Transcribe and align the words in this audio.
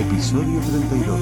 episodio 0.00 0.60
32. 0.60 1.20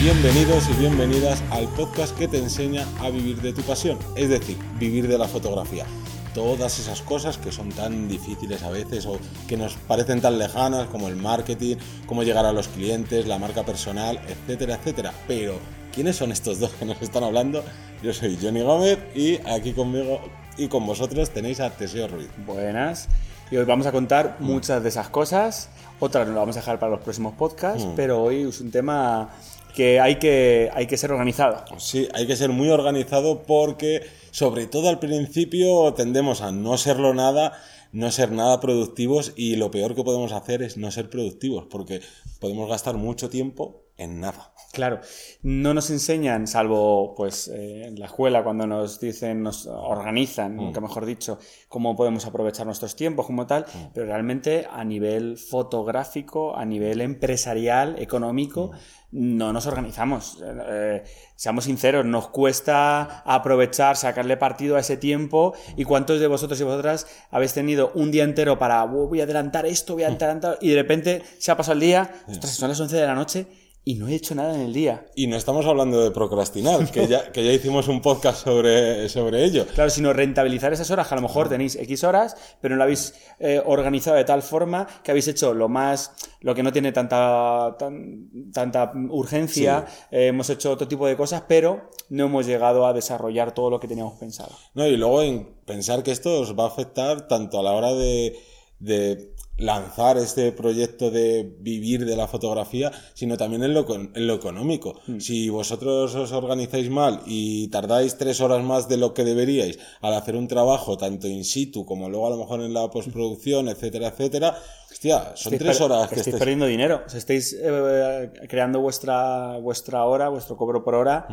Bienvenidos 0.00 0.68
y 0.68 0.72
bienvenidas 0.80 1.42
al 1.50 1.68
podcast 1.68 2.16
que 2.18 2.26
te 2.26 2.38
enseña 2.38 2.84
a 3.00 3.10
vivir 3.10 3.40
de 3.42 3.52
tu 3.52 3.62
pasión, 3.62 3.96
es 4.16 4.28
decir, 4.28 4.56
vivir 4.78 5.06
de 5.06 5.18
la 5.18 5.28
fotografía. 5.28 5.86
Todas 6.34 6.80
esas 6.80 7.00
cosas 7.02 7.38
que 7.38 7.52
son 7.52 7.68
tan 7.70 8.08
difíciles 8.08 8.64
a 8.64 8.70
veces 8.70 9.06
o 9.06 9.18
que 9.46 9.56
nos 9.56 9.74
parecen 9.74 10.20
tan 10.20 10.38
lejanas 10.38 10.88
como 10.88 11.06
el 11.06 11.16
marketing, 11.16 11.76
cómo 12.06 12.24
llegar 12.24 12.44
a 12.44 12.52
los 12.52 12.66
clientes, 12.68 13.26
la 13.26 13.38
marca 13.38 13.64
personal, 13.64 14.20
etcétera, 14.26 14.74
etcétera. 14.74 15.14
Pero, 15.28 15.60
¿quiénes 15.94 16.16
son 16.16 16.32
estos 16.32 16.58
dos 16.58 16.72
que 16.72 16.84
nos 16.84 17.00
están 17.00 17.22
hablando? 17.22 17.62
Yo 18.02 18.12
soy 18.12 18.36
Johnny 18.40 18.62
Gómez 18.62 18.98
y 19.14 19.36
aquí 19.48 19.72
conmigo 19.72 20.20
y 20.56 20.68
con 20.68 20.86
vosotros 20.86 21.30
tenéis 21.30 21.60
a 21.60 21.70
Teseo 21.70 22.08
Ruiz. 22.08 22.28
Buenas. 22.46 23.08
Y 23.50 23.56
hoy 23.56 23.64
vamos 23.64 23.86
a 23.86 23.92
contar 23.92 24.36
muchas 24.40 24.82
de 24.82 24.88
esas 24.88 25.08
cosas. 25.08 25.68
Otras 26.00 26.26
nos 26.26 26.34
las 26.34 26.42
vamos 26.42 26.56
a 26.56 26.60
dejar 26.60 26.78
para 26.78 26.90
los 26.92 27.00
próximos 27.00 27.34
podcasts, 27.34 27.84
Mm. 27.84 27.94
pero 27.94 28.22
hoy 28.22 28.42
es 28.48 28.60
un 28.60 28.70
tema 28.70 29.30
que 29.74 30.00
hay 30.00 30.16
que, 30.18 30.70
hay 30.74 30.86
que 30.86 30.96
ser 30.96 31.12
organizado. 31.12 31.62
Sí, 31.78 32.08
hay 32.14 32.26
que 32.26 32.34
ser 32.36 32.50
muy 32.50 32.70
organizado 32.70 33.42
porque, 33.42 34.06
sobre 34.30 34.66
todo 34.66 34.88
al 34.88 34.98
principio, 34.98 35.92
tendemos 35.94 36.40
a 36.40 36.50
no 36.50 36.76
serlo 36.78 37.14
nada, 37.14 37.52
no 37.92 38.10
ser 38.10 38.32
nada 38.32 38.58
productivos 38.60 39.32
y 39.36 39.56
lo 39.56 39.70
peor 39.70 39.94
que 39.94 40.02
podemos 40.02 40.32
hacer 40.32 40.62
es 40.62 40.76
no 40.76 40.90
ser 40.90 41.08
productivos 41.10 41.66
porque 41.70 42.00
podemos 42.40 42.68
gastar 42.68 42.96
mucho 42.96 43.28
tiempo 43.30 43.84
en 43.96 44.20
nada. 44.20 44.52
Claro, 44.72 45.00
no 45.42 45.72
nos 45.72 45.88
enseñan, 45.90 46.46
salvo 46.46 47.14
pues 47.14 47.48
eh, 47.48 47.86
en 47.86 47.98
la 47.98 48.06
escuela 48.06 48.44
cuando 48.44 48.66
nos 48.66 49.00
dicen, 49.00 49.42
nos 49.42 49.66
organizan, 49.66 50.54
Mm. 50.54 50.56
nunca 50.56 50.80
mejor 50.80 51.06
dicho, 51.06 51.38
cómo 51.68 51.96
podemos 51.96 52.26
aprovechar 52.26 52.66
nuestros 52.66 52.94
tiempos 52.94 53.26
como 53.26 53.46
tal, 53.46 53.62
Mm. 53.64 53.78
pero 53.94 54.06
realmente 54.06 54.66
a 54.70 54.84
nivel 54.84 55.38
fotográfico, 55.38 56.56
a 56.56 56.64
nivel 56.64 57.00
empresarial, 57.00 57.96
económico, 57.98 58.70
Mm. 59.12 59.36
no 59.38 59.52
nos 59.52 59.66
organizamos. 59.66 60.42
Eh, 60.44 61.04
seamos 61.36 61.64
sinceros, 61.64 62.04
nos 62.04 62.28
cuesta 62.28 63.22
aprovechar, 63.24 63.96
sacarle 63.96 64.36
partido 64.36 64.76
a 64.76 64.80
ese 64.80 64.96
tiempo. 64.96 65.54
¿Y 65.76 65.84
cuántos 65.84 66.20
de 66.20 66.26
vosotros 66.26 66.60
y 66.60 66.64
vosotras 66.64 67.06
habéis 67.30 67.54
tenido 67.54 67.92
un 67.94 68.10
día 68.10 68.24
entero 68.24 68.58
para 68.58 68.84
"Oh, 68.84 69.06
voy 69.08 69.20
a 69.20 69.24
adelantar 69.24 69.64
esto, 69.64 69.94
voy 69.94 70.02
a 70.02 70.08
adelantar, 70.08 70.58
y 70.60 70.70
de 70.70 70.76
repente 70.76 71.22
se 71.38 71.50
ha 71.50 71.56
pasado 71.56 71.74
el 71.74 71.80
día, 71.80 72.10
ostras, 72.28 72.50
son 72.52 72.68
las 72.68 72.80
11 72.80 72.96
de 72.96 73.06
la 73.06 73.14
noche 73.14 73.46
y 73.88 73.94
no 73.94 74.08
he 74.08 74.16
hecho 74.16 74.34
nada 74.34 74.52
en 74.56 74.62
el 74.62 74.72
día? 74.72 75.06
Y 75.14 75.28
no 75.28 75.36
estamos 75.36 75.64
hablando 75.64 76.02
de 76.02 76.10
procrastinar, 76.10 76.90
que, 76.90 77.06
ya, 77.06 77.30
que 77.30 77.44
ya 77.44 77.52
hicimos 77.52 77.86
un 77.86 78.00
podcast 78.02 78.42
sobre, 78.42 79.08
sobre 79.08 79.44
ello. 79.44 79.64
Claro, 79.74 79.90
sino 79.90 80.12
rentabilizar 80.12 80.72
esas 80.72 80.90
horas, 80.90 81.06
que 81.06 81.14
a 81.14 81.18
lo 81.18 81.22
mejor 81.22 81.48
tenéis 81.48 81.76
X 81.76 82.02
horas, 82.02 82.36
pero 82.60 82.74
no 82.74 82.78
lo 82.78 82.82
habéis 82.82 83.14
eh, 83.38 83.62
organizado 83.64 84.16
de 84.16 84.24
tal 84.24 84.42
forma 84.42 84.88
que 85.04 85.12
habéis 85.12 85.28
hecho 85.28 85.54
lo 85.54 85.68
más, 85.68 86.10
lo 86.40 86.52
que 86.52 86.64
no 86.64 86.72
tiene 86.72 86.90
tanta, 86.90 87.76
tan- 87.78 88.50
tanta 88.52 88.90
urgencia, 89.08 89.86
eh, 90.10 90.26
hemos 90.26 90.50
hecho 90.50 90.72
otro 90.72 90.88
tipo 90.88 91.06
de 91.06 91.16
cosas, 91.16 91.44
pero 91.46 91.88
no 92.08 92.24
hemos 92.24 92.44
llegado 92.44 92.86
a 92.88 92.92
desarrollar 92.92 93.54
todo 93.54 93.70
lo 93.70 93.78
que 93.78 93.86
teníamos 93.86 94.18
pensado. 94.18 94.50
No, 94.74 94.84
y 94.88 94.96
luego 94.96 95.22
en 95.22 95.48
pensar 95.64 96.02
que 96.02 96.10
esto 96.10 96.40
os 96.40 96.58
va 96.58 96.64
a 96.64 96.68
afectar 96.68 97.28
tanto 97.28 97.60
a 97.60 97.62
la 97.62 97.70
hora 97.70 97.92
de, 97.94 98.36
de 98.80 99.32
lanzar 99.58 100.18
este 100.18 100.52
proyecto 100.52 101.10
de 101.10 101.56
vivir 101.60 102.04
de 102.04 102.16
la 102.16 102.26
fotografía, 102.26 102.92
sino 103.14 103.36
también 103.36 103.62
en 103.62 103.74
lo, 103.74 103.86
en 103.94 104.26
lo 104.26 104.34
económico. 104.34 105.00
Si 105.18 105.48
vosotros 105.48 106.14
os 106.14 106.32
organizáis 106.32 106.90
mal 106.90 107.22
y 107.26 107.68
tardáis 107.68 108.16
tres 108.16 108.40
horas 108.40 108.62
más 108.62 108.88
de 108.88 108.96
lo 108.96 109.14
que 109.14 109.24
deberíais 109.24 109.78
al 110.00 110.14
hacer 110.14 110.36
un 110.36 110.48
trabajo 110.48 110.96
tanto 110.96 111.26
in 111.26 111.44
situ 111.44 111.84
como 111.86 112.08
luego 112.08 112.26
a 112.26 112.30
lo 112.30 112.36
mejor 112.36 112.60
en 112.60 112.74
la 112.74 112.88
postproducción, 112.90 113.68
etcétera, 113.68 114.08
etcétera, 114.08 114.56
hostia, 114.90 115.32
son 115.36 115.54
Estáis 115.54 115.58
tres 115.58 115.80
horas 115.80 116.08
que 116.08 116.16
estáis 116.16 116.26
estáis... 116.26 116.38
perdiendo 116.38 116.66
dinero. 116.66 117.02
O 117.06 117.08
sea, 117.08 117.18
estáis 117.18 117.56
eh, 117.58 118.30
creando 118.48 118.80
vuestra, 118.80 119.58
vuestra 119.58 120.04
hora, 120.04 120.28
vuestro 120.28 120.56
cobro 120.56 120.84
por 120.84 120.94
hora, 120.94 121.26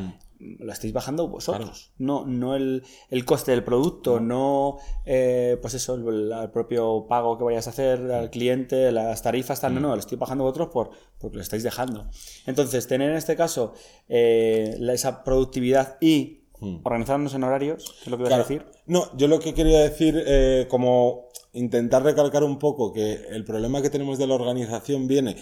lo 0.60 0.72
estáis 0.72 0.94
bajando 0.94 1.28
vosotros. 1.28 1.92
No, 1.98 2.26
no 2.26 2.56
el, 2.56 2.84
el 3.10 3.26
coste 3.26 3.52
del 3.52 3.64
producto, 3.64 4.20
no, 4.20 4.78
eh, 5.06 5.58
pues 5.62 5.74
eso, 5.74 5.96
el, 5.96 6.32
el 6.32 6.50
propio 6.52 7.06
pago 7.08 7.38
que 7.38 7.44
vayas 7.44 7.68
a 7.68 7.70
hacer 7.72 8.12
al 8.12 8.30
cliente, 8.30 8.92
las 8.92 9.22
tarifas, 9.22 9.62
tal, 9.62 9.74
no, 9.76 9.80
no, 9.80 9.90
lo 9.94 10.00
estoy 10.00 10.18
bajando 10.18 10.44
vosotros 10.44 10.70
por, 10.70 10.90
porque 11.20 11.38
lo 11.38 11.42
estáis 11.44 11.64
dejando. 11.64 12.08
Entonces, 12.46 12.88
tener 12.88 13.12
en 13.12 13.18
este 13.18 13.36
caso 13.36 13.74
eh, 14.10 14.76
la- 14.80 14.94
esa 14.94 15.24
productividad 15.24 15.98
y 16.02 16.40
organizarnos 16.84 17.34
en 17.34 17.44
horarios, 17.44 17.92
que 18.00 18.06
es 18.06 18.08
lo 18.12 18.18
que 18.18 18.22
ibas 18.24 18.34
a 18.34 18.38
decir. 18.38 18.66
No, 18.86 19.16
yo 19.18 19.28
lo 19.28 19.40
que 19.40 19.54
quería 19.54 19.80
decir, 19.80 20.22
eh, 20.26 20.66
como 20.70 21.28
intentar 21.52 22.04
recalcar 22.04 22.44
un 22.44 22.58
poco 22.58 22.94
que 22.94 23.14
el 23.30 23.44
problema 23.44 23.82
que 23.82 23.90
tenemos 23.90 24.18
de 24.18 24.28
la 24.28 24.36
organización 24.36 25.08
viene 25.08 25.36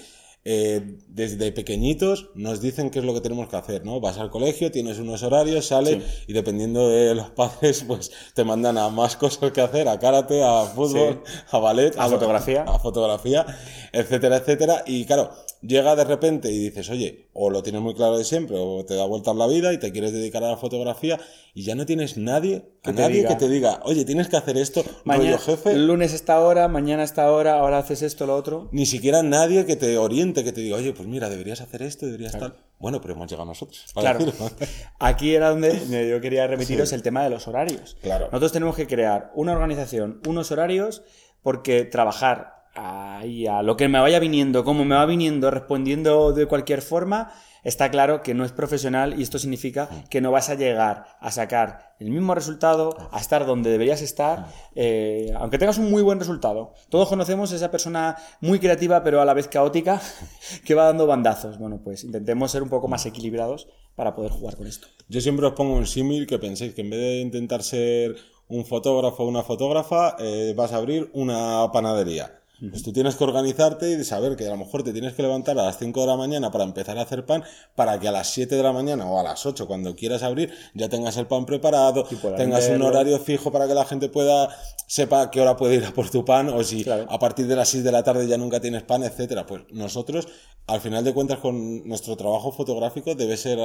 eh, 0.44 0.98
desde 1.08 1.52
pequeñitos, 1.52 2.30
nos 2.34 2.62
dicen 2.62 2.90
qué 2.90 3.00
es 3.00 3.06
lo 3.06 3.14
que 3.14 3.22
tenemos 3.22 3.48
que 3.48 3.58
hacer, 3.58 3.86
¿no? 3.86 4.00
Vas 4.00 4.18
al 4.18 4.32
colegio, 4.32 4.72
tienes 4.72 4.98
unos 4.98 5.22
horarios, 5.24 5.68
sales 5.68 6.04
y 6.28 6.34
dependiendo 6.34 6.90
de 6.90 7.14
los 7.14 7.30
padres, 7.36 7.84
pues 7.88 8.12
te 8.34 8.44
mandan 8.44 8.78
a 8.78 8.90
más 8.90 9.16
cosas 9.16 9.52
que 9.52 9.62
hacer, 9.62 9.88
a 9.88 10.00
karate, 10.00 10.44
a 10.44 10.64
fútbol, 10.66 11.24
a 11.52 11.58
ballet, 11.60 11.94
A 11.98 12.10
fotografía. 12.10 12.64
a 12.64 12.80
fotografía, 12.80 13.46
etcétera, 13.94 14.38
etcétera. 14.38 14.84
Y 14.88 15.06
claro, 15.06 15.32
llega 15.62 15.96
de 15.96 16.04
repente 16.06 16.52
y 16.52 16.58
dices, 16.58 16.90
oye, 16.90 17.30
o 17.34 17.50
lo 17.50 17.64
tienes 17.64 17.82
muy 17.82 17.94
claro 17.96 18.18
de 18.18 18.24
siempre, 18.26 18.58
o 18.60 18.84
te 18.86 18.96
da 18.96 19.06
vueltas 19.06 19.36
la 19.36 19.48
vida 19.48 19.72
y 19.74 19.78
te 19.80 19.92
quieres 19.92 20.12
dedicar 20.12 20.44
a 20.44 20.50
la 20.50 20.58
fotografía 20.58 21.20
y 21.54 21.64
ya 21.64 21.76
no 21.76 21.86
tienes 21.86 22.18
nadie, 22.18 22.58
a 22.84 22.88
Que 22.88 22.94
te 22.94 23.02
nadie 23.02 23.16
diga. 23.18 23.30
que 23.30 23.36
te 23.36 23.50
diga, 23.50 23.80
oye, 23.84 24.04
tienes 24.06 24.28
que 24.28 24.38
hacer 24.38 24.58
esto, 24.58 24.84
Mañana, 25.06 25.38
rollo 25.38 25.38
jefe. 25.40 25.72
el 25.72 25.88
lunes 25.88 26.14
esta 26.14 26.40
hora, 26.40 26.68
mañana 26.68 27.04
esta 27.04 27.32
hora, 27.32 27.60
ahora 27.60 27.78
haces 27.78 28.02
esto, 28.02 28.26
lo 28.26 28.36
otro. 28.36 28.68
Ni 28.72 28.86
siquiera 28.86 29.24
nadie 29.24 29.66
que 29.66 29.76
te 29.76 29.98
oriente, 29.98 30.44
que 30.44 30.52
te 30.52 30.62
diga, 30.62 30.78
oye, 30.78 30.94
pues 30.94 31.08
mira, 31.08 31.30
deberías 31.30 31.62
hacer 31.62 31.82
esto, 31.84 32.06
deberías 32.06 32.38
tal. 32.38 32.56
Bueno, 32.80 33.00
pero 33.00 33.14
hemos 33.14 33.30
llegado 33.30 33.46
nosotros. 33.48 33.86
Claro. 33.94 34.20
decirlo. 34.26 34.50
Aquí 35.00 35.34
era 35.36 35.50
donde 35.52 36.10
yo 36.10 36.20
quería 36.20 36.48
remitiros 36.48 36.92
el 36.94 37.02
tema 37.04 37.24
de 37.24 37.30
los 37.30 37.48
horarios. 37.48 37.96
Claro. 38.02 38.26
Nosotros 38.26 38.52
tenemos 38.52 38.76
que 38.76 38.88
crear 38.88 39.32
una 39.36 39.54
organización, 39.54 40.20
unos 40.28 40.52
horarios, 40.52 41.04
porque 41.44 41.86
trabajar 41.86 42.61
ahí 42.74 43.48
a 43.48 43.62
lo 43.64 43.78
que 43.78 43.88
me 43.88 44.00
vaya 44.00 44.20
viniendo, 44.20 44.64
como 44.64 44.86
me 44.86 44.96
va 44.96 45.06
viniendo, 45.06 45.52
respondiendo 45.52 46.34
de 46.34 46.46
cualquier 46.46 46.82
forma, 46.82 47.34
está 47.64 47.92
claro 47.92 48.24
que 48.24 48.34
no 48.34 48.46
es 48.46 48.52
profesional 48.52 49.20
y 49.20 49.24
esto 49.24 49.40
significa 49.40 49.90
que 50.10 50.22
no 50.22 50.32
vas 50.32 50.50
a 50.50 50.56
llegar 50.56 51.06
a 51.20 51.32
sacar 51.32 51.96
el 52.00 52.10
mismo 52.10 52.34
resultado, 52.34 52.96
a 53.12 53.20
estar 53.20 53.46
donde 53.46 53.70
deberías 53.70 54.02
estar, 54.02 54.48
eh, 54.76 55.32
aunque 55.38 55.58
tengas 55.58 55.78
un 55.78 55.92
muy 55.92 56.02
buen 56.02 56.20
resultado. 56.20 56.74
Todos 56.90 57.10
conocemos 57.10 57.52
a 57.52 57.56
esa 57.56 57.72
persona 57.72 58.18
muy 58.40 58.60
creativa 58.60 59.04
pero 59.04 59.22
a 59.22 59.26
la 59.26 59.34
vez 59.34 59.48
caótica 59.48 60.02
que 60.66 60.76
va 60.76 60.86
dando 60.86 61.08
bandazos. 61.08 61.58
Bueno, 61.60 61.82
pues 61.84 62.04
intentemos 62.04 62.52
ser 62.52 62.64
un 62.64 62.70
poco 62.70 62.88
más 62.88 63.06
equilibrados 63.06 63.68
para 63.96 64.16
poder 64.16 64.32
jugar 64.32 64.56
con 64.56 64.68
esto. 64.68 64.88
Yo 65.10 65.22
siempre 65.22 65.46
os 65.46 65.54
pongo 65.54 65.76
un 65.76 65.86
símil 65.86 66.26
que 66.26 66.40
penséis 66.40 66.74
que 66.74 66.82
en 66.82 66.90
vez 66.90 67.00
de 67.00 67.20
intentar 67.20 67.64
ser 67.64 68.16
un 68.48 68.66
fotógrafo 68.66 69.24
o 69.24 69.28
una 69.28 69.44
fotógrafa, 69.44 70.16
eh, 70.20 70.54
vas 70.56 70.74
a 70.74 70.78
abrir 70.78 71.10
una 71.14 71.72
panadería. 71.72 72.41
Pues 72.70 72.84
tú 72.84 72.94
tienes 72.94 73.16
que 73.16 73.24
organizarte 73.24 73.92
y 73.92 74.04
saber 74.04 74.36
que 74.36 74.46
a 74.46 74.52
lo 74.52 74.58
mejor 74.58 74.84
te 74.84 74.94
tienes 74.94 75.14
que 75.14 75.24
levantar 75.24 75.58
a 75.58 75.64
las 75.64 75.80
5 75.80 76.00
de 76.02 76.08
la 76.08 76.16
mañana 76.16 76.52
para 76.52 76.64
empezar 76.64 76.98
a 77.00 77.02
hacer 77.02 77.26
pan, 77.26 77.44
para 77.76 78.00
que 78.00 78.08
a 78.08 78.12
las 78.12 78.30
7 78.30 78.56
de 78.56 78.62
la 78.62 78.72
mañana 78.72 79.06
o 79.08 79.20
a 79.20 79.24
las 79.24 79.46
8, 79.46 79.66
cuando 79.66 79.96
quieras 79.96 80.22
abrir, 80.22 80.54
ya 80.76 80.88
tengas 80.88 81.18
el 81.18 81.26
pan 81.26 81.46
preparado, 81.46 82.04
tengas 82.38 82.70
un 82.70 82.84
horario 82.84 83.18
fijo 83.20 83.52
para 83.52 83.68
que 83.68 83.74
la 83.74 83.86
gente 83.86 84.10
pueda, 84.10 84.50
sepa 84.86 85.32
qué 85.32 85.42
hora 85.42 85.56
puede 85.58 85.76
ir 85.76 85.86
a 85.86 85.92
por 85.92 86.10
tu 86.10 86.24
pan, 86.24 86.50
o 86.50 86.64
si 86.64 86.84
Claro. 86.84 87.08
a 87.10 87.18
partir 87.18 87.48
de 87.48 87.56
las 87.56 87.70
6 87.70 87.84
de 87.84 87.92
la 87.92 88.04
tarde 88.04 88.28
ya 88.28 88.38
nunca 88.38 88.60
tienes 88.60 88.84
pan, 88.84 89.04
etcétera. 89.04 89.46
Pues 89.48 89.64
nosotros, 89.72 90.28
al 90.68 90.82
final 90.82 91.04
de 91.04 91.14
cuentas, 91.14 91.40
con 91.40 91.88
nuestro 91.88 92.16
trabajo 92.16 92.52
fotográfico 92.52 93.16
debe 93.16 93.38
ser 93.38 93.60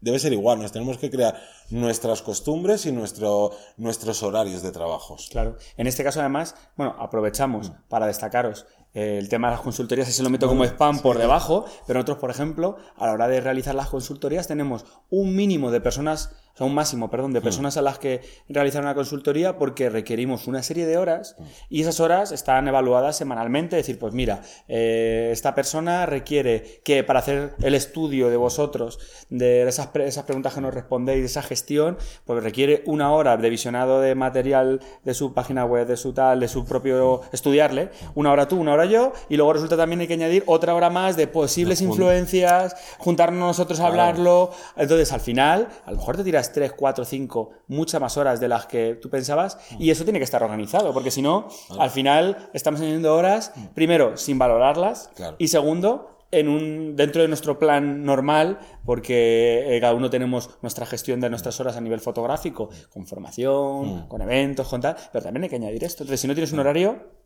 debe 0.00 0.18
ser 0.18 0.32
igual. 0.32 0.60
Nos 0.60 0.72
tenemos 0.72 0.98
que 0.98 1.10
crear 1.10 1.40
nuestras 1.70 2.22
costumbres 2.22 2.86
y 2.86 2.92
nuestro, 2.92 3.50
nuestros 3.76 4.22
horarios 4.22 4.62
de 4.62 4.72
trabajos. 4.72 5.28
Claro. 5.30 5.56
En 5.76 5.86
este 5.86 6.04
caso, 6.04 6.20
además, 6.20 6.54
bueno, 6.76 6.96
aprovechamos 6.98 7.72
para 7.88 8.06
destacaros 8.06 8.66
eh, 8.92 9.18
el 9.18 9.28
tema 9.28 9.48
de 9.48 9.52
las 9.54 9.62
consultorías, 9.62 10.08
ese 10.08 10.22
lo 10.22 10.30
meto 10.30 10.48
como 10.48 10.64
spam 10.64 10.98
por 10.98 11.16
debajo, 11.16 11.64
pero 11.86 11.98
nosotros, 11.98 12.18
por 12.18 12.30
ejemplo, 12.30 12.76
a 12.96 13.06
la 13.06 13.12
hora 13.12 13.28
de 13.28 13.40
realizar 13.40 13.74
las 13.74 13.88
consultorías 13.88 14.48
tenemos 14.48 14.84
un 15.10 15.36
mínimo 15.36 15.70
de 15.70 15.80
personas, 15.80 16.32
o 16.54 16.56
sea, 16.56 16.66
un 16.66 16.74
máximo, 16.74 17.10
perdón, 17.10 17.32
de 17.32 17.40
personas 17.40 17.76
a 17.76 17.82
las 17.82 17.98
que 17.98 18.20
realizar 18.48 18.82
una 18.82 18.94
consultoría 18.94 19.56
porque 19.58 19.88
requerimos 19.88 20.46
una 20.46 20.62
serie 20.62 20.86
de 20.86 20.98
horas 20.98 21.36
y 21.68 21.80
esas 21.82 22.00
horas 22.00 22.32
están 22.32 22.68
evaluadas 22.68 23.16
semanalmente, 23.16 23.78
es 23.78 23.86
decir, 23.86 23.98
pues 23.98 24.12
mira, 24.12 24.42
eh, 24.68 25.30
esta 25.32 25.54
persona 25.54 26.06
requiere 26.06 26.80
que 26.84 27.04
para 27.04 27.20
hacer 27.20 27.54
el 27.62 27.74
estudio 27.74 28.28
de 28.30 28.36
vosotros, 28.36 28.98
de 29.30 29.66
esas, 29.68 29.88
pre- 29.88 30.06
esas 30.06 30.24
preguntas 30.24 30.54
que 30.54 30.60
nos 30.60 30.74
respondéis, 30.74 31.20
de 31.20 31.26
esa 31.26 31.42
gestión, 31.42 31.96
pues 32.24 32.42
requiere 32.42 32.82
una 32.86 33.12
hora 33.12 33.36
de 33.36 33.50
visionado 33.50 34.00
de 34.00 34.14
material 34.14 34.80
de 35.04 35.14
su 35.14 35.32
página 35.34 35.64
web, 35.64 35.86
de 35.86 35.96
su 35.96 36.12
tal, 36.12 36.40
de 36.40 36.48
su 36.48 36.64
propio 36.64 37.22
estudiarle, 37.32 37.90
una 38.14 38.32
hora 38.32 38.48
tú, 38.48 38.58
una 38.60 38.72
hora 38.72 38.84
yo, 38.86 39.12
y 39.28 39.36
luego 39.36 39.52
resulta 39.52 39.76
también 39.76 40.00
hay 40.00 40.06
que 40.06 40.14
añadir 40.14 40.42
otra 40.46 40.74
hora 40.74 40.90
más 40.90 41.16
de 41.16 41.26
posibles 41.26 41.80
influencias, 41.90 42.76
juntarnos 42.98 43.38
nosotros 43.40 43.80
a 43.80 43.86
hablarlo. 43.86 44.50
Entonces, 44.76 45.12
al 45.12 45.20
final, 45.20 45.68
a 45.84 45.90
lo 45.90 45.96
mejor 45.98 46.16
te 46.16 46.24
tiras 46.24 46.39
estudias 46.40 46.52
3, 46.70 46.72
4, 46.76 47.04
5, 47.04 47.50
muchas 47.68 48.00
más 48.00 48.16
horas 48.16 48.40
de 48.40 48.48
las 48.48 48.66
que 48.66 48.94
tú 49.00 49.08
pensabas 49.10 49.58
y 49.78 49.90
eso 49.90 50.04
tiene 50.04 50.18
que 50.18 50.24
estar 50.24 50.42
organizado, 50.42 50.92
porque 50.92 51.10
si 51.10 51.22
no, 51.22 51.48
al 51.78 51.90
final 51.90 52.50
estamos 52.52 52.80
añadiendo 52.80 53.14
horas, 53.14 53.52
primero, 53.74 54.16
sin 54.16 54.38
valorarlas 54.38 55.10
Claro. 55.14 55.36
y 55.38 55.48
segundo, 55.48 56.16
en 56.32 56.48
un, 56.48 56.94
dentro 56.94 57.22
de 57.22 57.28
nuestro 57.28 57.58
plan 57.58 58.04
normal, 58.04 58.60
porque 58.84 59.76
eh, 59.76 59.80
cada 59.80 59.94
uno 59.94 60.10
tenemos 60.10 60.50
nuestra 60.62 60.86
gestión 60.86 61.18
de 61.20 61.28
nuestras 61.28 61.58
horas 61.58 61.76
a 61.76 61.80
nivel 61.80 61.98
fotográfico, 62.00 62.68
con 62.92 63.04
formación, 63.06 64.06
con 64.06 64.22
eventos, 64.22 64.68
con 64.68 64.80
tal, 64.80 64.94
pero 65.12 65.24
también 65.24 65.42
hay 65.44 65.50
que 65.50 65.56
añadir 65.56 65.82
esto. 65.82 66.04
Entonces, 66.04 66.20
si 66.20 66.28
no 66.28 66.34
tienes 66.34 66.52
un 66.52 66.60
horario, 66.60 67.18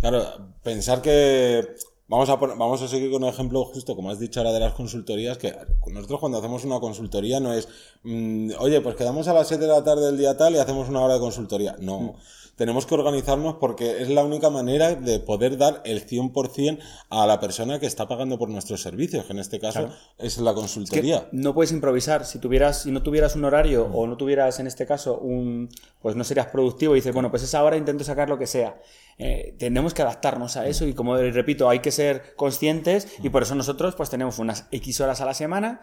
Claro, 0.00 0.22
pensar 0.62 1.02
que 1.02 1.74
vamos 2.08 2.28
a 2.30 2.38
pon- 2.38 2.58
vamos 2.58 2.80
a 2.82 2.88
seguir 2.88 3.10
con 3.10 3.22
un 3.22 3.28
ejemplo 3.28 3.64
justo 3.66 3.94
como 3.94 4.10
has 4.10 4.18
dicho 4.18 4.40
ahora 4.40 4.52
de 4.52 4.60
las 4.60 4.72
consultorías 4.72 5.38
que 5.38 5.54
nosotros 5.86 6.18
cuando 6.20 6.38
hacemos 6.38 6.64
una 6.64 6.80
consultoría 6.80 7.38
no 7.40 7.52
es 7.52 7.68
mm, 8.02 8.52
oye 8.58 8.80
pues 8.80 8.96
quedamos 8.96 9.28
a 9.28 9.34
las 9.34 9.46
7 9.48 9.62
de 9.64 9.68
la 9.70 9.84
tarde 9.84 10.06
del 10.06 10.18
día 10.18 10.36
tal 10.36 10.54
y 10.54 10.58
hacemos 10.58 10.88
una 10.88 11.00
hora 11.02 11.14
de 11.14 11.20
consultoría 11.20 11.76
no 11.80 12.14
tenemos 12.56 12.86
que 12.86 12.94
organizarnos 12.94 13.54
porque 13.60 14.02
es 14.02 14.08
la 14.08 14.24
única 14.24 14.50
manera 14.50 14.96
de 14.96 15.20
poder 15.20 15.56
dar 15.58 15.80
el 15.84 16.04
100% 16.04 16.80
a 17.08 17.24
la 17.24 17.38
persona 17.38 17.78
que 17.78 17.86
está 17.86 18.08
pagando 18.08 18.36
por 18.36 18.48
nuestros 18.48 18.82
servicios, 18.82 19.24
que 19.26 19.32
en 19.32 19.38
este 19.38 19.60
caso 19.60 19.90
es 20.18 20.38
la 20.38 20.50
que 20.50 20.56
consultoría. 20.56 21.28
no 21.30 21.54
puedes 21.54 21.70
improvisar. 21.70 22.24
Si 22.26 22.40
tuvieras, 22.40 22.82
si 22.82 22.90
no 22.90 23.00
tuvieras 23.04 23.36
un 23.36 23.44
horario 23.44 23.88
o 23.94 24.08
no 24.08 24.16
tuvieras 24.16 24.58
en 24.58 24.66
este 24.66 24.86
caso 24.86 25.18
un, 25.20 25.68
pues 26.02 26.16
no 26.16 26.24
serías 26.24 26.48
productivo 26.48 26.94
y 26.96 26.98
dices, 26.98 27.14
bueno, 27.14 27.30
pues 27.30 27.44
esa 27.44 27.62
hora 27.62 27.76
intento 27.76 28.02
sacar 28.02 28.28
lo 28.28 28.38
que 28.40 28.48
sea. 28.48 28.80
Eh, 29.18 29.56
tenemos 29.58 29.94
que 29.94 30.02
adaptarnos 30.02 30.56
a 30.56 30.66
eso 30.66 30.86
y 30.86 30.94
como 30.94 31.16
repito, 31.16 31.68
hay 31.68 31.80
que 31.80 31.90
ser 31.90 32.34
conscientes 32.36 33.08
y 33.22 33.30
por 33.30 33.42
eso 33.42 33.54
nosotros 33.56 33.96
pues 33.96 34.10
tenemos 34.10 34.38
unas 34.38 34.66
X 34.70 35.00
horas 35.00 35.20
a 35.20 35.24
la 35.24 35.34
semana 35.34 35.80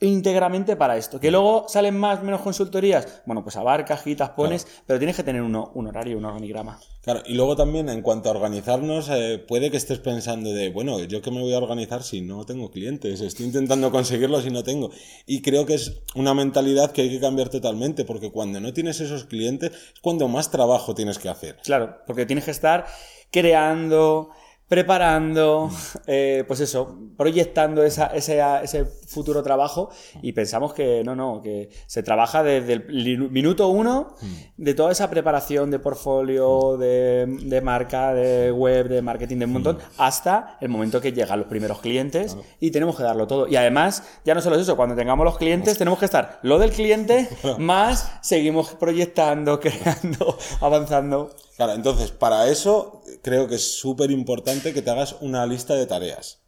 íntegramente 0.00 0.76
para 0.76 0.96
esto. 0.96 1.20
Que 1.20 1.30
luego 1.30 1.66
salen 1.68 1.98
más, 1.98 2.22
menos 2.22 2.40
consultorías, 2.40 3.22
bueno, 3.26 3.42
pues 3.42 3.56
abarcas, 3.56 4.02
quitas, 4.02 4.30
pones, 4.30 4.66
pero 4.86 4.98
tienes 4.98 5.16
que 5.16 5.22
tener 5.22 5.42
uno, 5.42 5.70
un 5.74 5.88
horario, 5.88 6.16
un 6.18 6.24
organigrama. 6.24 6.78
Claro, 7.08 7.22
y 7.24 7.32
luego 7.32 7.56
también 7.56 7.88
en 7.88 8.02
cuanto 8.02 8.28
a 8.28 8.32
organizarnos, 8.32 9.08
eh, 9.08 9.38
puede 9.38 9.70
que 9.70 9.78
estés 9.78 9.98
pensando 9.98 10.52
de, 10.52 10.68
bueno, 10.68 11.02
¿yo 11.04 11.22
qué 11.22 11.30
me 11.30 11.40
voy 11.40 11.54
a 11.54 11.56
organizar 11.56 12.02
si 12.02 12.20
no 12.20 12.44
tengo 12.44 12.70
clientes? 12.70 13.22
Estoy 13.22 13.46
intentando 13.46 13.90
conseguirlos 13.90 14.44
y 14.44 14.50
no 14.50 14.62
tengo. 14.62 14.90
Y 15.24 15.40
creo 15.40 15.64
que 15.64 15.72
es 15.72 16.02
una 16.14 16.34
mentalidad 16.34 16.92
que 16.92 17.00
hay 17.00 17.08
que 17.08 17.18
cambiar 17.18 17.48
totalmente, 17.48 18.04
porque 18.04 18.30
cuando 18.30 18.60
no 18.60 18.74
tienes 18.74 19.00
esos 19.00 19.24
clientes 19.24 19.70
es 19.72 20.00
cuando 20.02 20.28
más 20.28 20.50
trabajo 20.50 20.94
tienes 20.94 21.18
que 21.18 21.30
hacer. 21.30 21.56
Claro, 21.64 21.96
porque 22.06 22.26
tienes 22.26 22.44
que 22.44 22.50
estar 22.50 22.84
creando, 23.30 24.28
preparando, 24.68 25.70
eh, 26.06 26.44
pues 26.46 26.60
eso, 26.60 26.96
proyectando 27.16 27.82
esa- 27.82 28.08
ese, 28.08 28.40
ese 28.62 28.84
futuro 28.84 29.42
trabajo 29.42 29.90
y 30.22 30.32
pensamos 30.32 30.74
que 30.74 31.02
no, 31.04 31.16
no, 31.16 31.40
que 31.42 31.70
se 31.86 32.02
trabaja 32.02 32.42
desde 32.42 32.74
el 32.74 32.86
minuto 33.30 33.68
uno 33.68 34.14
de 34.56 34.74
toda 34.74 34.92
esa 34.92 35.08
preparación 35.10 35.70
de 35.70 35.78
portfolio, 35.78 36.76
de, 36.76 37.24
de 37.26 37.60
marca, 37.62 38.12
de 38.14 38.52
web, 38.52 38.88
de 38.88 39.02
marketing, 39.02 39.38
de 39.38 39.44
un 39.46 39.52
montón, 39.52 39.78
hasta 39.96 40.56
el 40.60 40.68
momento 40.68 41.00
que 41.00 41.12
llegan 41.12 41.38
los 41.40 41.48
primeros 41.48 41.80
clientes 41.80 42.36
y 42.60 42.70
tenemos 42.70 42.96
que 42.96 43.02
darlo 43.02 43.26
todo. 43.26 43.48
Y 43.48 43.56
además, 43.56 44.02
ya 44.24 44.34
no 44.34 44.40
solo 44.42 44.56
es 44.56 44.62
eso, 44.62 44.76
cuando 44.76 44.94
tengamos 44.94 45.24
los 45.24 45.38
clientes 45.38 45.78
tenemos 45.78 45.98
que 45.98 46.04
estar 46.04 46.38
lo 46.42 46.58
del 46.58 46.70
cliente 46.70 47.28
más 47.58 48.12
seguimos 48.20 48.74
proyectando, 48.74 49.58
creando, 49.60 50.36
avanzando. 50.60 51.30
Claro, 51.56 51.72
entonces, 51.72 52.12
para 52.12 52.46
eso 52.48 52.97
creo 53.22 53.48
que 53.48 53.56
es 53.56 53.78
súper 53.78 54.10
importante 54.10 54.72
que 54.72 54.82
te 54.82 54.90
hagas 54.90 55.16
una 55.20 55.46
lista 55.46 55.74
de 55.74 55.86
tareas. 55.86 56.42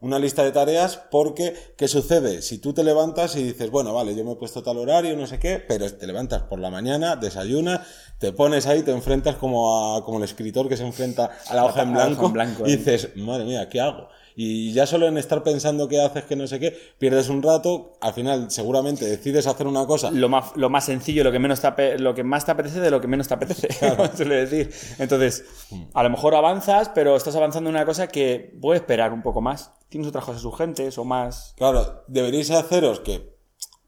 Una 0.00 0.18
lista 0.18 0.44
de 0.44 0.52
tareas 0.52 1.00
porque, 1.10 1.54
¿qué 1.78 1.88
sucede? 1.88 2.42
Si 2.42 2.58
tú 2.58 2.74
te 2.74 2.84
levantas 2.84 3.34
y 3.36 3.42
dices, 3.42 3.70
bueno, 3.70 3.94
vale, 3.94 4.14
yo 4.14 4.22
me 4.22 4.32
he 4.32 4.36
puesto 4.36 4.62
tal 4.62 4.76
horario, 4.76 5.16
no 5.16 5.26
sé 5.26 5.38
qué, 5.38 5.58
pero 5.66 5.90
te 5.90 6.06
levantas 6.06 6.42
por 6.42 6.58
la 6.58 6.68
mañana, 6.68 7.16
desayunas, 7.16 7.80
te 8.18 8.32
pones 8.32 8.66
ahí, 8.66 8.82
te 8.82 8.90
enfrentas 8.90 9.36
como, 9.36 9.96
a, 9.96 10.04
como 10.04 10.18
el 10.18 10.24
escritor 10.24 10.68
que 10.68 10.76
se 10.76 10.84
enfrenta 10.84 11.30
a 11.48 11.54
la 11.54 11.64
hoja 11.64 11.80
en 11.80 11.94
blanco, 11.94 12.26
en 12.26 12.32
blanco, 12.34 12.66
y 12.66 12.72
ahí. 12.72 12.76
dices, 12.76 13.16
madre 13.16 13.44
mía, 13.46 13.66
¿qué 13.70 13.80
hago? 13.80 14.08
Y 14.36 14.72
ya 14.72 14.86
solo 14.86 15.06
en 15.06 15.16
estar 15.16 15.42
pensando 15.42 15.86
qué 15.86 16.00
haces, 16.00 16.24
que 16.24 16.34
no 16.34 16.46
sé 16.46 16.58
qué, 16.58 16.76
pierdes 16.98 17.28
un 17.28 17.42
rato, 17.42 17.96
al 18.00 18.12
final 18.14 18.50
seguramente 18.50 19.04
decides 19.04 19.46
hacer 19.46 19.66
una 19.66 19.86
cosa 19.86 20.10
Lo 20.10 20.28
más, 20.28 20.56
lo 20.56 20.70
más 20.70 20.84
sencillo, 20.86 21.22
lo 21.22 21.30
que, 21.30 21.38
menos 21.38 21.60
te 21.60 21.98
lo 21.98 22.14
que 22.14 22.24
más 22.24 22.44
te 22.44 22.50
apetece 22.50 22.80
de 22.80 22.90
lo 22.90 23.00
que 23.00 23.06
menos 23.06 23.28
te 23.28 23.34
apetece, 23.34 23.68
suele 24.16 24.46
decir. 24.46 24.72
Entonces, 24.98 25.44
a 25.92 26.02
lo 26.02 26.10
mejor 26.10 26.34
avanzas, 26.34 26.90
pero 26.94 27.16
estás 27.16 27.36
avanzando 27.36 27.70
en 27.70 27.76
una 27.76 27.86
cosa 27.86 28.08
que 28.08 28.56
puede 28.60 28.78
esperar 28.78 29.12
un 29.12 29.22
poco 29.22 29.40
más. 29.40 29.72
Tienes 29.88 30.08
otras 30.08 30.24
cosas 30.24 30.44
urgentes 30.44 30.98
o 30.98 31.04
más. 31.04 31.54
Claro, 31.56 32.04
deberíais 32.08 32.50
haceros 32.50 33.00
que 33.00 33.34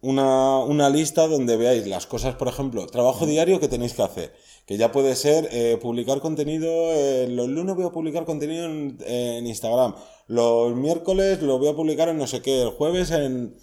una, 0.00 0.58
una 0.58 0.88
lista 0.88 1.26
donde 1.26 1.56
veáis 1.56 1.86
las 1.86 2.06
cosas, 2.06 2.36
por 2.36 2.46
ejemplo, 2.46 2.86
trabajo 2.86 3.26
diario 3.26 3.58
que 3.58 3.66
tenéis 3.68 3.94
que 3.94 4.02
hacer. 4.02 4.34
Que 4.66 4.76
ya 4.76 4.90
puede 4.92 5.14
ser 5.14 5.48
eh, 5.52 5.78
publicar 5.80 6.18
contenido, 6.20 6.66
eh, 6.92 7.28
los 7.30 7.48
lunes 7.48 7.76
voy 7.76 7.86
a 7.86 7.90
publicar 7.90 8.24
contenido 8.24 8.64
en, 8.66 8.98
en 9.06 9.46
Instagram, 9.46 9.94
los 10.26 10.74
miércoles 10.74 11.40
lo 11.40 11.58
voy 11.58 11.68
a 11.68 11.74
publicar 11.76 12.08
en 12.08 12.18
no 12.18 12.26
sé 12.26 12.42
qué, 12.42 12.62
el 12.62 12.70
jueves 12.70 13.10
en... 13.12 13.54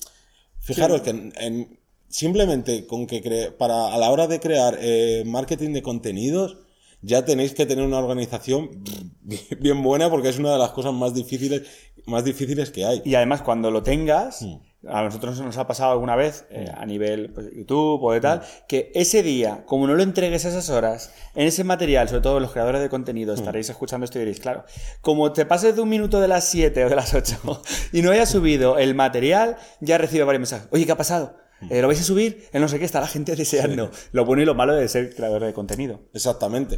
Fijaros 0.61 1.01
que 1.01 1.09
en, 1.09 1.33
en- 1.37 1.79
simplemente 2.07 2.87
con 2.87 3.05
que 3.05 3.21
cre- 3.21 3.51
para 3.57 3.93
a 3.93 3.97
la 3.97 4.11
hora 4.11 4.27
de 4.27 4.39
crear 4.39 4.77
eh, 4.79 5.23
marketing 5.25 5.73
de 5.73 5.81
contenidos 5.81 6.57
ya 7.01 7.25
tenéis 7.25 7.53
que 7.53 7.65
tener 7.65 7.83
una 7.85 7.99
organización 7.99 8.81
bien 9.59 9.83
buena 9.83 10.09
porque 10.09 10.29
es 10.29 10.39
una 10.39 10.53
de 10.53 10.59
las 10.59 10.71
cosas 10.71 10.93
más 10.93 11.13
difíciles 11.13 11.63
más 12.05 12.23
difíciles 12.23 12.69
que 12.71 12.85
hay. 12.85 13.01
Y 13.05 13.15
además, 13.15 13.41
cuando 13.41 13.71
lo 13.71 13.81
tengas, 13.83 14.41
Mm. 14.41 14.55
A 14.87 15.01
nosotros 15.03 15.39
nos 15.39 15.57
ha 15.57 15.67
pasado 15.67 15.91
alguna 15.91 16.15
vez 16.15 16.45
eh, 16.49 16.71
a 16.75 16.85
nivel 16.85 17.31
pues, 17.31 17.49
YouTube 17.55 18.03
o 18.03 18.11
de 18.11 18.21
tal, 18.21 18.41
que 18.67 18.91
ese 18.95 19.23
día, 19.23 19.63
como 19.65 19.87
no 19.87 19.95
lo 19.95 20.03
entregues 20.03 20.45
a 20.45 20.49
esas 20.49 20.69
horas, 20.69 21.13
en 21.35 21.47
ese 21.47 21.63
material, 21.63 22.09
sobre 22.09 22.21
todo 22.21 22.39
los 22.39 22.51
creadores 22.51 22.81
de 22.81 22.89
contenido, 22.89 23.33
estaréis 23.33 23.69
escuchando 23.69 24.05
esto 24.05 24.17
y 24.17 24.21
diréis, 24.21 24.39
claro, 24.39 24.65
como 25.01 25.31
te 25.31 25.45
pases 25.45 25.75
de 25.75 25.81
un 25.81 25.89
minuto 25.89 26.19
de 26.19 26.27
las 26.27 26.45
7 26.49 26.85
o 26.85 26.89
de 26.89 26.95
las 26.95 27.13
8 27.13 27.61
y 27.93 28.01
no 28.01 28.11
hayas 28.11 28.29
subido 28.29 28.77
el 28.77 28.95
material, 28.95 29.57
ya 29.79 29.97
recibe 29.97 30.23
varios 30.25 30.41
mensajes. 30.41 30.67
Oye, 30.71 30.85
¿qué 30.85 30.91
ha 30.91 30.97
pasado? 30.97 31.37
Eh, 31.69 31.81
¿Lo 31.81 31.87
vais 31.87 31.99
a 31.99 32.03
subir? 32.03 32.49
El 32.51 32.61
no 32.61 32.67
sé 32.67 32.79
qué, 32.79 32.85
está 32.85 32.99
la 32.99 33.07
gente 33.07 33.35
deseando. 33.37 33.89
Lo 34.11 34.25
bueno 34.25 34.41
y 34.41 34.45
lo 34.45 34.55
malo 34.55 34.75
de 34.75 34.87
ser 34.87 35.15
creador 35.15 35.43
de 35.43 35.53
contenido. 35.53 36.01
Exactamente. 36.13 36.77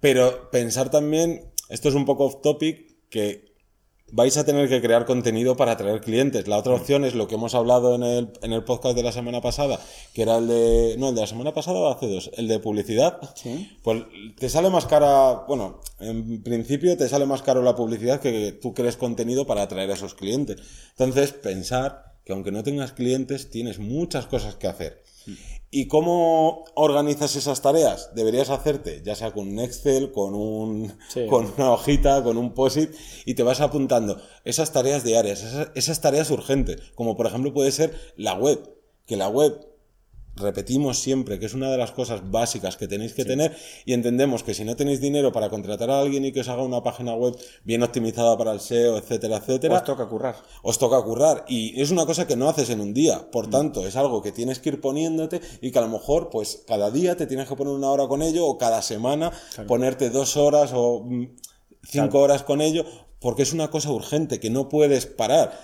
Pero 0.00 0.50
pensar 0.50 0.90
también, 0.90 1.52
esto 1.68 1.88
es 1.88 1.94
un 1.94 2.04
poco 2.04 2.26
off 2.26 2.40
topic, 2.42 3.08
que 3.08 3.51
vais 4.12 4.36
a 4.36 4.44
tener 4.44 4.68
que 4.68 4.80
crear 4.80 5.06
contenido 5.06 5.56
para 5.56 5.72
atraer 5.72 6.00
clientes. 6.00 6.46
La 6.46 6.58
otra 6.58 6.74
opción 6.74 7.04
es 7.04 7.14
lo 7.14 7.26
que 7.26 7.34
hemos 7.34 7.54
hablado 7.54 7.94
en 7.94 8.02
el, 8.02 8.28
en 8.42 8.52
el 8.52 8.62
podcast 8.62 8.94
de 8.94 9.02
la 9.02 9.10
semana 9.10 9.40
pasada, 9.40 9.80
que 10.12 10.22
era 10.22 10.36
el 10.36 10.46
de... 10.46 10.96
No, 10.98 11.08
el 11.08 11.14
de 11.14 11.22
la 11.22 11.26
semana 11.26 11.52
pasada 11.52 11.78
o 11.78 11.90
hace 11.90 12.06
dos, 12.06 12.30
el 12.36 12.46
de 12.46 12.58
publicidad. 12.58 13.18
Sí. 13.34 13.76
Pues 13.82 14.04
te 14.38 14.48
sale 14.48 14.68
más 14.70 14.86
cara, 14.86 15.44
bueno, 15.48 15.80
en 15.98 16.42
principio 16.42 16.96
te 16.96 17.08
sale 17.08 17.26
más 17.26 17.42
caro 17.42 17.62
la 17.62 17.74
publicidad 17.74 18.20
que 18.20 18.52
tú 18.52 18.74
crees 18.74 18.96
contenido 18.96 19.46
para 19.46 19.62
atraer 19.62 19.90
a 19.90 19.94
esos 19.94 20.14
clientes. 20.14 20.58
Entonces, 20.90 21.32
pensar 21.32 22.12
que 22.24 22.32
aunque 22.32 22.52
no 22.52 22.62
tengas 22.62 22.92
clientes, 22.92 23.50
tienes 23.50 23.78
muchas 23.78 24.26
cosas 24.26 24.56
que 24.56 24.68
hacer. 24.68 25.02
¿Y 25.74 25.86
cómo 25.88 26.66
organizas 26.74 27.34
esas 27.34 27.62
tareas? 27.62 28.10
Deberías 28.14 28.50
hacerte, 28.50 29.00
ya 29.02 29.14
sea 29.14 29.32
con 29.32 29.48
un 29.48 29.58
Excel, 29.58 30.12
con, 30.12 30.34
un, 30.34 30.92
Sí. 31.08 31.26
con 31.26 31.50
una 31.56 31.72
hojita, 31.72 32.22
con 32.22 32.36
un 32.36 32.52
POSIT, 32.52 32.90
y 33.24 33.32
te 33.32 33.42
vas 33.42 33.62
apuntando 33.62 34.20
esas 34.44 34.70
tareas 34.70 35.02
diarias, 35.02 35.42
esas, 35.42 35.68
esas 35.74 36.02
tareas 36.02 36.30
urgentes, 36.30 36.78
como 36.94 37.16
por 37.16 37.26
ejemplo 37.26 37.54
puede 37.54 37.72
ser 37.72 37.98
la 38.16 38.34
web, 38.34 38.60
que 39.06 39.16
la 39.16 39.30
web 39.30 39.66
repetimos 40.36 40.98
siempre 40.98 41.38
que 41.38 41.46
es 41.46 41.54
una 41.54 41.70
de 41.70 41.76
las 41.76 41.92
cosas 41.92 42.30
básicas 42.30 42.76
que 42.76 42.88
tenéis 42.88 43.14
que 43.14 43.24
tener 43.24 43.56
y 43.84 43.92
entendemos 43.92 44.42
que 44.42 44.54
si 44.54 44.64
no 44.64 44.76
tenéis 44.76 45.00
dinero 45.00 45.32
para 45.32 45.50
contratar 45.50 45.90
a 45.90 46.00
alguien 46.00 46.24
y 46.24 46.32
que 46.32 46.40
os 46.40 46.48
haga 46.48 46.62
una 46.62 46.82
página 46.82 47.14
web 47.14 47.36
bien 47.64 47.82
optimizada 47.82 48.36
para 48.36 48.52
el 48.52 48.60
SEO, 48.60 48.96
etcétera, 48.96 49.36
etcétera, 49.36 49.76
Os 49.76 49.84
toca 49.84 50.08
currar. 50.08 50.36
os 50.62 50.78
toca 50.78 51.02
currar. 51.02 51.44
Y 51.48 51.80
es 51.80 51.90
una 51.90 52.06
cosa 52.06 52.26
que 52.26 52.36
no 52.36 52.48
haces 52.48 52.70
en 52.70 52.80
un 52.80 52.94
día, 52.94 53.30
por 53.30 53.48
tanto 53.50 53.86
es 53.86 53.96
algo 53.96 54.22
que 54.22 54.32
tienes 54.32 54.58
que 54.58 54.70
ir 54.70 54.80
poniéndote 54.80 55.40
y 55.60 55.70
que 55.70 55.78
a 55.78 55.82
lo 55.82 55.88
mejor 55.88 56.30
pues 56.30 56.62
cada 56.66 56.90
día 56.90 57.16
te 57.16 57.26
tienes 57.26 57.48
que 57.48 57.56
poner 57.56 57.74
una 57.74 57.90
hora 57.90 58.06
con 58.08 58.22
ello 58.22 58.46
o 58.46 58.58
cada 58.58 58.82
semana 58.82 59.32
ponerte 59.66 60.10
dos 60.10 60.36
horas 60.36 60.72
o 60.74 61.04
mm, 61.04 61.26
cinco 61.84 62.20
horas 62.20 62.42
con 62.42 62.60
ello 62.60 62.84
porque 63.20 63.42
es 63.42 63.52
una 63.52 63.70
cosa 63.70 63.90
urgente 63.90 64.40
que 64.40 64.50
no 64.50 64.68
puedes 64.68 65.06
parar. 65.06 65.58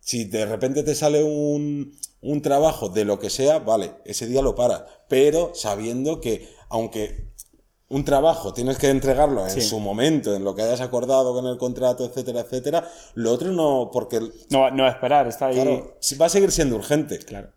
Si 0.00 0.24
de 0.24 0.46
repente 0.46 0.82
te 0.82 0.94
sale 0.94 1.22
un, 1.22 1.96
un 2.32 2.42
trabajo 2.42 2.88
de 2.88 3.04
lo 3.04 3.18
que 3.18 3.30
sea, 3.30 3.58
vale, 3.60 3.92
ese 4.04 4.26
día 4.26 4.42
lo 4.42 4.54
paras, 4.54 4.82
pero 5.08 5.52
sabiendo 5.54 6.20
que 6.20 6.48
aunque 6.68 7.26
un 7.88 8.04
trabajo 8.04 8.52
tienes 8.52 8.78
que 8.78 8.88
entregarlo 8.88 9.44
en 9.44 9.50
Sí. 9.50 9.60
su 9.60 9.78
momento, 9.78 10.34
en 10.34 10.42
lo 10.42 10.54
que 10.56 10.62
hayas 10.62 10.80
acordado 10.80 11.32
con 11.32 11.46
el 11.46 11.56
contrato, 11.56 12.04
etcétera, 12.04 12.40
etcétera, 12.40 12.88
lo 13.14 13.30
otro 13.32 13.52
no, 13.52 13.90
porque 13.92 14.18
No, 14.50 14.70
no 14.72 14.82
va 14.82 14.88
a 14.88 14.92
esperar, 14.92 15.28
está 15.28 15.46
ahí. 15.46 15.54
claro, 15.54 15.96
va 16.20 16.26
a 16.26 16.28
seguir 16.28 16.50
siendo 16.50 16.74
urgente. 16.76 17.18
Claro. 17.20 17.50